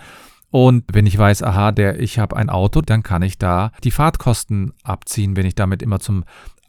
Und 0.50 0.84
wenn 0.92 1.06
ich 1.06 1.16
weiß, 1.16 1.42
aha, 1.42 1.72
der, 1.72 2.00
ich 2.00 2.18
habe 2.18 2.36
ein 2.36 2.50
Auto, 2.50 2.80
dann 2.80 3.02
kann 3.02 3.22
ich 3.22 3.38
da 3.38 3.72
die 3.82 3.90
Fahrtkosten 3.90 4.72
abziehen, 4.82 5.36
wenn 5.36 5.46
ich 5.46 5.54
damit 5.54 5.82
immer 5.82 6.00
zum 6.00 6.24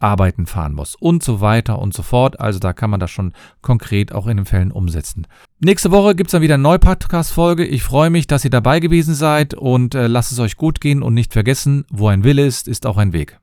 Arbeiten 0.05 0.45
fahren 0.45 0.73
muss 0.73 0.95
und 0.95 1.23
so 1.23 1.41
weiter 1.41 1.79
und 1.79 1.93
so 1.93 2.03
fort. 2.03 2.39
Also 2.39 2.59
da 2.59 2.73
kann 2.73 2.91
man 2.91 2.99
das 2.99 3.09
schon 3.09 3.33
konkret 3.61 4.13
auch 4.13 4.27
in 4.27 4.37
den 4.37 4.45
Fällen 4.45 4.71
umsetzen. 4.71 5.27
Nächste 5.59 5.91
Woche 5.91 6.15
gibt 6.15 6.27
es 6.27 6.31
dann 6.31 6.41
wieder 6.43 6.53
eine 6.53 6.63
neue 6.63 6.79
Podcast-Folge. 6.79 7.65
Ich 7.65 7.83
freue 7.83 8.11
mich, 8.11 8.27
dass 8.27 8.45
ihr 8.45 8.51
dabei 8.51 8.79
gewesen 8.79 9.15
seid 9.15 9.55
und 9.55 9.95
äh, 9.95 10.07
lasst 10.07 10.31
es 10.31 10.39
euch 10.39 10.57
gut 10.57 10.79
gehen 10.79 11.01
und 11.01 11.15
nicht 11.15 11.33
vergessen, 11.33 11.85
wo 11.89 12.07
ein 12.07 12.23
Wille 12.23 12.45
ist, 12.45 12.67
ist 12.67 12.85
auch 12.85 12.97
ein 12.97 13.13
Weg. 13.13 13.39